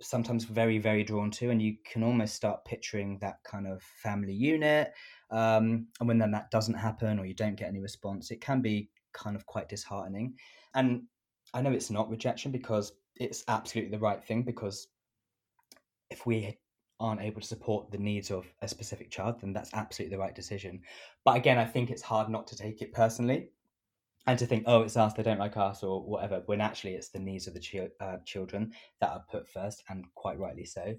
sometimes 0.00 0.44
very 0.44 0.78
very 0.78 1.04
drawn 1.04 1.30
to, 1.32 1.50
and 1.50 1.62
you 1.62 1.76
can 1.90 2.02
almost 2.02 2.34
start 2.34 2.64
picturing 2.64 3.18
that 3.20 3.36
kind 3.44 3.66
of 3.66 3.82
family 3.82 4.34
unit. 4.34 4.92
Um, 5.30 5.88
and 6.00 6.08
when 6.08 6.18
then 6.18 6.32
that 6.32 6.50
doesn't 6.50 6.74
happen, 6.74 7.18
or 7.18 7.26
you 7.26 7.34
don't 7.34 7.56
get 7.56 7.68
any 7.68 7.80
response, 7.80 8.30
it 8.30 8.40
can 8.40 8.60
be 8.60 8.90
kind 9.12 9.36
of 9.36 9.46
quite 9.46 9.68
disheartening. 9.68 10.34
And 10.74 11.02
I 11.54 11.62
know 11.62 11.72
it's 11.72 11.90
not 11.90 12.10
rejection 12.10 12.50
because 12.50 12.92
it's 13.16 13.44
absolutely 13.48 13.92
the 13.92 14.02
right 14.02 14.22
thing 14.22 14.42
because 14.42 14.88
if 16.10 16.26
we 16.26 16.58
aren't 17.00 17.20
able 17.20 17.40
to 17.40 17.46
support 17.46 17.90
the 17.90 17.98
needs 17.98 18.30
of 18.30 18.46
a 18.62 18.68
specific 18.68 19.10
child, 19.10 19.40
then 19.40 19.52
that's 19.52 19.74
absolutely 19.74 20.16
the 20.16 20.20
right 20.20 20.34
decision. 20.34 20.80
But 21.24 21.36
again, 21.36 21.58
I 21.58 21.64
think 21.64 21.90
it's 21.90 22.02
hard 22.02 22.28
not 22.28 22.46
to 22.48 22.56
take 22.56 22.82
it 22.82 22.92
personally 22.92 23.50
and 24.26 24.38
to 24.38 24.46
think, 24.46 24.64
oh, 24.66 24.82
it's 24.82 24.96
us, 24.96 25.12
they 25.12 25.22
don't 25.22 25.38
like 25.38 25.56
us, 25.56 25.82
or 25.82 26.02
whatever, 26.02 26.42
when 26.46 26.60
actually 26.60 26.94
it's 26.94 27.10
the 27.10 27.18
needs 27.18 27.46
of 27.46 27.54
the 27.54 27.60
chi- 27.60 28.04
uh, 28.04 28.16
children 28.24 28.72
that 29.00 29.10
are 29.10 29.24
put 29.30 29.48
first, 29.48 29.82
and 29.90 30.04
quite 30.14 30.38
rightly 30.38 30.64
so. 30.64 30.94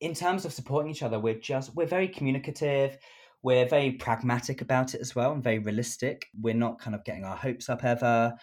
In 0.00 0.14
terms 0.14 0.44
of 0.44 0.52
supporting 0.52 0.90
each 0.90 1.02
other, 1.02 1.18
we're 1.18 1.40
just, 1.40 1.74
we're 1.74 1.86
very 1.86 2.06
communicative. 2.06 2.96
We're 3.42 3.68
very 3.68 3.92
pragmatic 3.92 4.60
about 4.62 4.94
it 4.94 5.00
as 5.00 5.14
well 5.14 5.32
and 5.32 5.42
very 5.42 5.60
realistic. 5.60 6.26
We're 6.40 6.54
not 6.54 6.80
kind 6.80 6.94
of 6.94 7.04
getting 7.04 7.24
our 7.24 7.36
hopes 7.36 7.68
up 7.68 7.84
ever. 7.84 8.34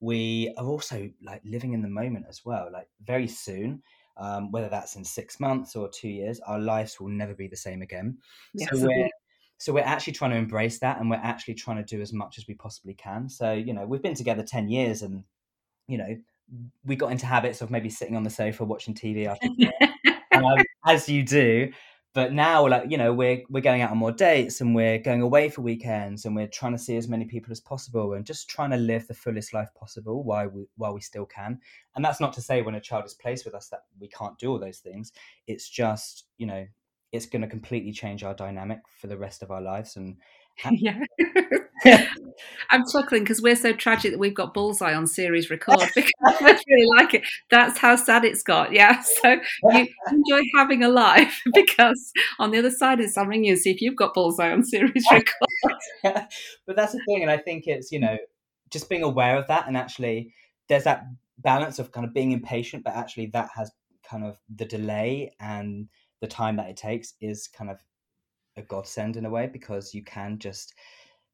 We 0.00 0.54
are 0.58 0.66
also 0.66 1.10
like 1.22 1.42
living 1.44 1.72
in 1.72 1.82
the 1.82 1.88
moment 1.88 2.26
as 2.28 2.42
well. 2.44 2.68
Like 2.72 2.88
very 3.02 3.28
soon, 3.28 3.82
um, 4.16 4.50
whether 4.50 4.68
that's 4.68 4.96
in 4.96 5.04
six 5.04 5.40
months 5.40 5.76
or 5.76 5.88
two 5.88 6.08
years, 6.08 6.40
our 6.46 6.58
lives 6.58 7.00
will 7.00 7.08
never 7.08 7.34
be 7.34 7.48
the 7.48 7.56
same 7.56 7.82
again. 7.82 8.18
Yes. 8.54 8.70
So 8.72 8.86
we're 8.86 9.10
so 9.58 9.72
we're 9.72 9.80
actually 9.80 10.14
trying 10.14 10.32
to 10.32 10.36
embrace 10.36 10.80
that, 10.80 10.98
and 10.98 11.08
we're 11.08 11.16
actually 11.16 11.54
trying 11.54 11.76
to 11.76 11.84
do 11.84 12.02
as 12.02 12.12
much 12.12 12.38
as 12.38 12.46
we 12.48 12.54
possibly 12.54 12.94
can. 12.94 13.28
So 13.28 13.52
you 13.52 13.72
know, 13.72 13.86
we've 13.86 14.02
been 14.02 14.14
together 14.14 14.42
ten 14.42 14.68
years, 14.68 15.02
and 15.02 15.24
you 15.88 15.98
know, 15.98 16.16
we 16.84 16.96
got 16.96 17.12
into 17.12 17.26
habits 17.26 17.60
of 17.62 17.70
maybe 17.70 17.90
sitting 17.90 18.16
on 18.16 18.22
the 18.22 18.30
sofa 18.30 18.64
watching 18.64 18.94
TV 18.94 19.26
after, 19.26 19.48
um, 20.44 20.56
as 20.86 21.08
you 21.08 21.22
do 21.22 21.72
but 22.14 22.32
now 22.32 22.66
like 22.68 22.90
you 22.90 22.98
know 22.98 23.12
we're 23.12 23.42
we're 23.48 23.62
going 23.62 23.80
out 23.82 23.90
on 23.90 23.96
more 23.96 24.12
dates 24.12 24.60
and 24.60 24.74
we're 24.74 24.98
going 24.98 25.22
away 25.22 25.48
for 25.48 25.62
weekends 25.62 26.24
and 26.24 26.36
we're 26.36 26.46
trying 26.46 26.72
to 26.72 26.78
see 26.78 26.96
as 26.96 27.08
many 27.08 27.24
people 27.24 27.50
as 27.50 27.60
possible 27.60 28.12
and 28.12 28.26
just 28.26 28.50
trying 28.50 28.70
to 28.70 28.76
live 28.76 29.06
the 29.06 29.14
fullest 29.14 29.54
life 29.54 29.68
possible 29.74 30.22
while 30.22 30.48
we 30.48 30.66
while 30.76 30.94
we 30.94 31.00
still 31.00 31.26
can. 31.26 31.58
And 31.96 32.04
that's 32.04 32.20
not 32.20 32.32
to 32.34 32.42
say 32.42 32.62
when 32.62 32.74
a 32.74 32.80
child 32.80 33.04
is 33.06 33.14
placed 33.14 33.44
with 33.44 33.54
us 33.54 33.68
that 33.68 33.84
we 33.98 34.08
can't 34.08 34.38
do 34.38 34.50
all 34.50 34.58
those 34.58 34.78
things. 34.78 35.12
It's 35.46 35.68
just 35.68 36.26
you 36.38 36.46
know 36.46 36.66
it's 37.12 37.26
going 37.26 37.42
to 37.42 37.48
completely 37.48 37.92
change 37.92 38.24
our 38.24 38.34
dynamic 38.34 38.80
for 38.88 39.06
the 39.06 39.18
rest 39.18 39.42
of 39.42 39.50
our 39.50 39.60
lives 39.60 39.96
and 39.96 40.16
yeah. 41.84 42.06
I'm 42.70 42.84
chuckling 42.90 43.22
because 43.24 43.42
we're 43.42 43.56
so 43.56 43.72
tragic 43.72 44.12
that 44.12 44.18
we've 44.18 44.34
got 44.34 44.54
Bullseye 44.54 44.94
on 44.94 45.06
series 45.06 45.50
record 45.50 45.80
because 45.94 46.12
I 46.22 46.58
really 46.68 46.86
like 46.98 47.14
it. 47.14 47.22
That's 47.50 47.78
how 47.78 47.96
sad 47.96 48.24
it's 48.24 48.42
got. 48.42 48.72
Yeah. 48.72 49.02
So 49.22 49.36
you 49.70 49.86
enjoy 50.10 50.40
having 50.56 50.82
a 50.82 50.88
life 50.88 51.40
because 51.54 52.12
on 52.40 52.50
the 52.50 52.58
other 52.58 52.70
side 52.70 52.98
is 52.98 53.16
I'll 53.16 53.26
ring 53.26 53.44
you 53.44 53.52
and 53.52 53.60
see 53.60 53.70
if 53.70 53.80
you've 53.80 53.94
got 53.94 54.14
Bullseye 54.14 54.50
on 54.50 54.64
series 54.64 55.04
record. 55.12 55.30
but 56.02 56.76
that's 56.76 56.92
the 56.92 57.00
thing. 57.06 57.22
And 57.22 57.30
I 57.30 57.36
think 57.36 57.66
it's, 57.66 57.92
you 57.92 58.00
know, 58.00 58.16
just 58.70 58.88
being 58.88 59.02
aware 59.02 59.36
of 59.36 59.46
that 59.46 59.68
and 59.68 59.76
actually 59.76 60.34
there's 60.68 60.84
that 60.84 61.04
balance 61.38 61.78
of 61.78 61.92
kind 61.92 62.06
of 62.06 62.12
being 62.14 62.32
impatient, 62.32 62.82
but 62.82 62.94
actually 62.94 63.26
that 63.26 63.50
has 63.54 63.70
kind 64.08 64.24
of 64.24 64.38
the 64.56 64.64
delay 64.64 65.32
and 65.38 65.88
the 66.20 66.26
time 66.26 66.56
that 66.56 66.68
it 66.68 66.76
takes 66.76 67.14
is 67.20 67.48
kind 67.48 67.70
of 67.70 67.78
a 68.56 68.62
godsend 68.62 69.16
in 69.16 69.24
a 69.24 69.30
way 69.30 69.46
because 69.46 69.94
you 69.94 70.02
can 70.02 70.38
just 70.38 70.74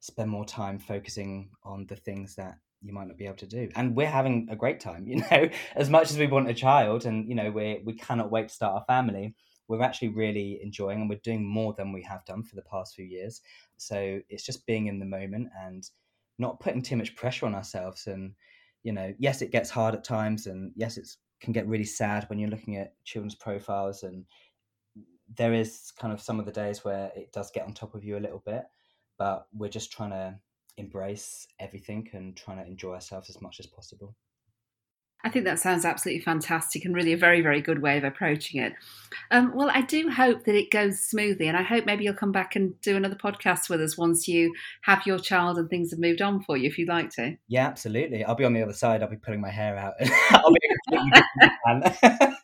spend 0.01 0.31
more 0.31 0.45
time 0.45 0.79
focusing 0.79 1.51
on 1.65 1.87
the 1.87 1.97
things 1.97 2.35
that 2.37 2.59
you 2.81 2.93
might 2.93 3.09
not 3.09 3.19
be 3.19 3.27
able 3.27 3.37
to 3.37 3.47
do. 3.47 3.69
And 3.75 3.97
we're 3.97 4.07
having 4.07 4.49
a 4.51 4.57
great 4.57 4.81
time 4.81 5.07
you 5.09 5.23
know 5.31 5.49
as 5.75 5.91
much 5.91 6.11
as 6.11 6.19
we 6.19 6.27
want 6.27 6.49
a 6.49 6.55
child 6.55 7.07
and 7.07 7.29
you 7.29 7.35
know 7.35 7.51
we 7.51 7.83
we 7.85 7.95
cannot 7.95 8.31
wait 8.31 8.49
to 8.49 8.55
start 8.55 8.75
our 8.75 8.85
family 8.87 9.35
we're 9.69 9.83
actually 9.83 10.09
really 10.09 10.59
enjoying 10.63 11.01
and 11.01 11.11
we're 11.11 11.21
doing 11.23 11.45
more 11.45 11.75
than 11.75 11.93
we 11.93 12.03
have 12.03 12.25
done 12.25 12.43
for 12.43 12.57
the 12.57 12.63
past 12.63 12.95
few 12.95 13.05
years. 13.05 13.43
So 13.77 14.21
it's 14.29 14.45
just 14.45 14.67
being 14.67 14.87
in 14.87 14.99
the 14.99 15.05
moment 15.05 15.49
and 15.63 15.89
not 16.39 16.59
putting 16.59 16.83
too 16.83 16.97
much 16.97 17.15
pressure 17.15 17.47
on 17.47 17.55
ourselves 17.55 18.07
and 18.07 18.33
you 18.85 18.93
know 18.93 19.13
yes 19.19 19.43
it 19.43 19.51
gets 19.51 19.71
hard 19.71 19.95
at 19.95 20.05
times 20.05 20.47
and 20.47 20.73
yes 20.77 20.97
it 20.97 21.09
can 21.41 21.53
get 21.53 21.67
really 21.67 21.85
sad 21.85 22.25
when 22.29 22.39
you're 22.39 22.51
looking 22.51 22.77
at 22.77 22.95
children's 23.05 23.35
profiles 23.35 24.05
and 24.05 24.25
there 25.37 25.53
is 25.53 25.93
kind 25.99 26.13
of 26.13 26.21
some 26.21 26.41
of 26.41 26.47
the 26.47 26.53
days 26.53 26.85
where 26.85 27.11
it 27.15 27.33
does 27.33 27.51
get 27.51 27.65
on 27.65 27.75
top 27.75 27.95
of 27.95 28.05
you 28.05 28.17
a 28.17 28.21
little 28.21 28.43
bit, 28.45 28.65
but 29.19 29.47
we're 29.53 29.69
just 29.69 29.93
trying 29.93 30.11
to 30.11 30.39
embrace 30.77 31.47
everything 31.59 32.09
and 32.13 32.37
trying 32.37 32.59
to 32.59 32.67
enjoy 32.67 32.95
ourselves 32.95 33.29
as 33.29 33.41
much 33.43 33.61
as 33.61 33.67
possible. 33.67 34.15
I 35.25 35.31
think 35.31 35.47
that 35.47 35.59
sounds 35.59 35.85
absolutely 35.85 36.23
fantastic 36.23 36.85
and 36.85 36.95
really 36.95 37.13
a 37.13 37.17
very, 37.17 37.41
very 37.41 37.61
good 37.61 37.83
way 37.83 37.99
of 37.99 38.05
approaching 38.05 38.63
it. 38.63 38.73
Um, 39.33 39.53
well, 39.53 39.69
I 39.69 39.81
do 39.81 40.09
hope 40.09 40.45
that 40.45 40.55
it 40.55 40.71
goes 40.71 41.01
smoothly, 41.01 41.49
and 41.49 41.57
I 41.57 41.63
hope 41.63 41.87
maybe 41.87 42.05
you'll 42.05 42.15
come 42.15 42.31
back 42.31 42.55
and 42.55 42.81
do 42.83 42.97
another 42.97 43.17
podcast 43.17 43.69
with 43.69 43.83
us 43.83 43.99
once 43.99 44.29
you 44.29 44.55
have 44.83 45.07
your 45.07 45.19
child 45.19 45.59
and 45.59 45.69
things 45.69 45.91
have 45.91 45.99
moved 45.99 46.23
on 46.23 46.41
for 46.41 46.57
you, 46.57 46.69
if 46.69 46.79
you'd 46.79 46.89
like 46.89 47.11
to. 47.17 47.37
Yeah, 47.49 47.67
absolutely. 47.67 48.25
I'll 48.25 48.37
be 48.37 48.45
on 48.45 48.53
the 48.53 48.63
other 48.63 48.73
side. 48.73 49.03
I'll 49.03 49.11
be 49.11 49.17
pulling 49.17 49.41
my 49.41 49.51
hair 49.51 49.77
out. 49.77 49.95
I'll 50.31 50.53
be 50.53 50.61
a 50.71 50.93
completely 50.93 51.23
different 51.41 52.35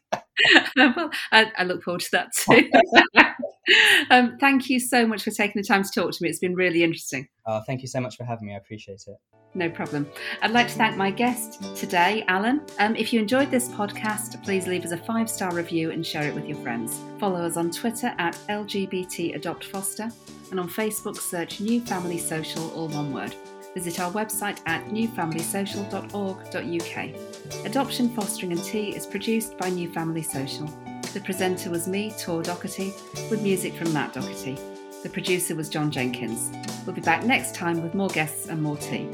well, 0.77 1.11
I, 1.33 1.51
I, 1.57 1.65
look 1.65 1.83
forward 1.83 2.01
to 2.03 2.11
that 2.13 2.33
too. 2.33 2.71
um, 4.11 4.37
thank 4.41 4.69
you 4.69 4.79
so 4.81 5.07
much 5.07 5.23
for 5.23 5.31
taking 5.31 5.61
the 5.61 5.67
time 5.67 5.83
to 5.83 5.91
talk 5.95 6.13
to 6.13 6.23
me. 6.23 6.29
It's 6.29 6.39
been 6.39 6.55
really 6.55 6.83
interesting. 6.83 7.29
Uh, 7.47 7.61
thank 7.67 7.83
you 7.83 7.89
so 7.89 8.01
much 8.01 8.17
for 8.17 8.25
having 8.25 8.47
me. 8.47 8.55
I 8.55 8.59
appreciate 8.59 9.03
it. 9.07 9.17
No 9.57 9.71
problem. 9.71 10.09
I'd 10.43 10.51
like 10.51 10.67
to 10.67 10.75
thank 10.75 10.97
my 10.97 11.13
guest 11.13 11.63
today, 11.77 12.25
Alan. 12.27 12.61
Um, 12.81 12.97
if 12.97 13.13
you 13.13 13.21
enjoyed 13.21 13.53
this 13.53 13.69
podcast, 13.69 14.43
please 14.43 14.67
leave 14.67 14.85
us 14.85 14.91
a 14.91 14.97
five 14.97 15.31
star 15.31 15.55
review 15.55 15.93
and 15.93 16.05
share 16.05 16.25
it 16.25 16.35
with 16.35 16.47
your 16.47 16.59
friends. 16.59 17.01
Follow 17.21 17.41
us 17.41 17.57
on 17.57 17.71
Twitter 17.71 18.13
at 18.19 18.37
LGBT 18.49 19.37
Adopt 19.37 19.65
Foster 19.65 20.11
and 20.51 20.59
on 20.59 20.69
Facebook 20.69 21.17
search 21.17 21.61
New 21.61 21.81
Family 21.81 22.19
Social, 22.19 22.69
all 22.73 22.89
one 22.89 23.13
word. 23.13 23.35
Visit 23.75 24.01
our 24.01 24.11
website 24.13 24.61
at 24.67 24.87
newfamilysocial.org.uk. 24.87 27.67
Adoption, 27.67 28.09
Fostering 28.11 28.53
and 28.53 28.63
Tea 28.63 28.95
is 28.95 29.07
produced 29.07 29.59
by 29.59 29.69
New 29.69 29.93
Family 29.93 30.23
Social. 30.23 30.69
The 31.13 31.21
presenter 31.21 31.71
was 31.71 31.89
me, 31.89 32.13
Tor 32.19 32.43
Doherty, 32.43 32.93
with 33.31 33.43
music 33.43 33.75
from 33.75 33.93
Matt 33.93 34.13
Doherty. 34.13 34.59
The 35.03 35.11
producer 35.11 35.55
was 35.55 35.69
John 35.69 35.91
Jenkins. 35.91 36.51
We'll 36.87 36.95
be 36.95 37.03
back 37.03 37.25
next 37.25 37.55
time 37.55 37.83
with 37.83 37.95
more 37.95 38.09
guests 38.09 38.49
and 38.49 38.63
more 38.63 38.77
tea. 38.77 39.09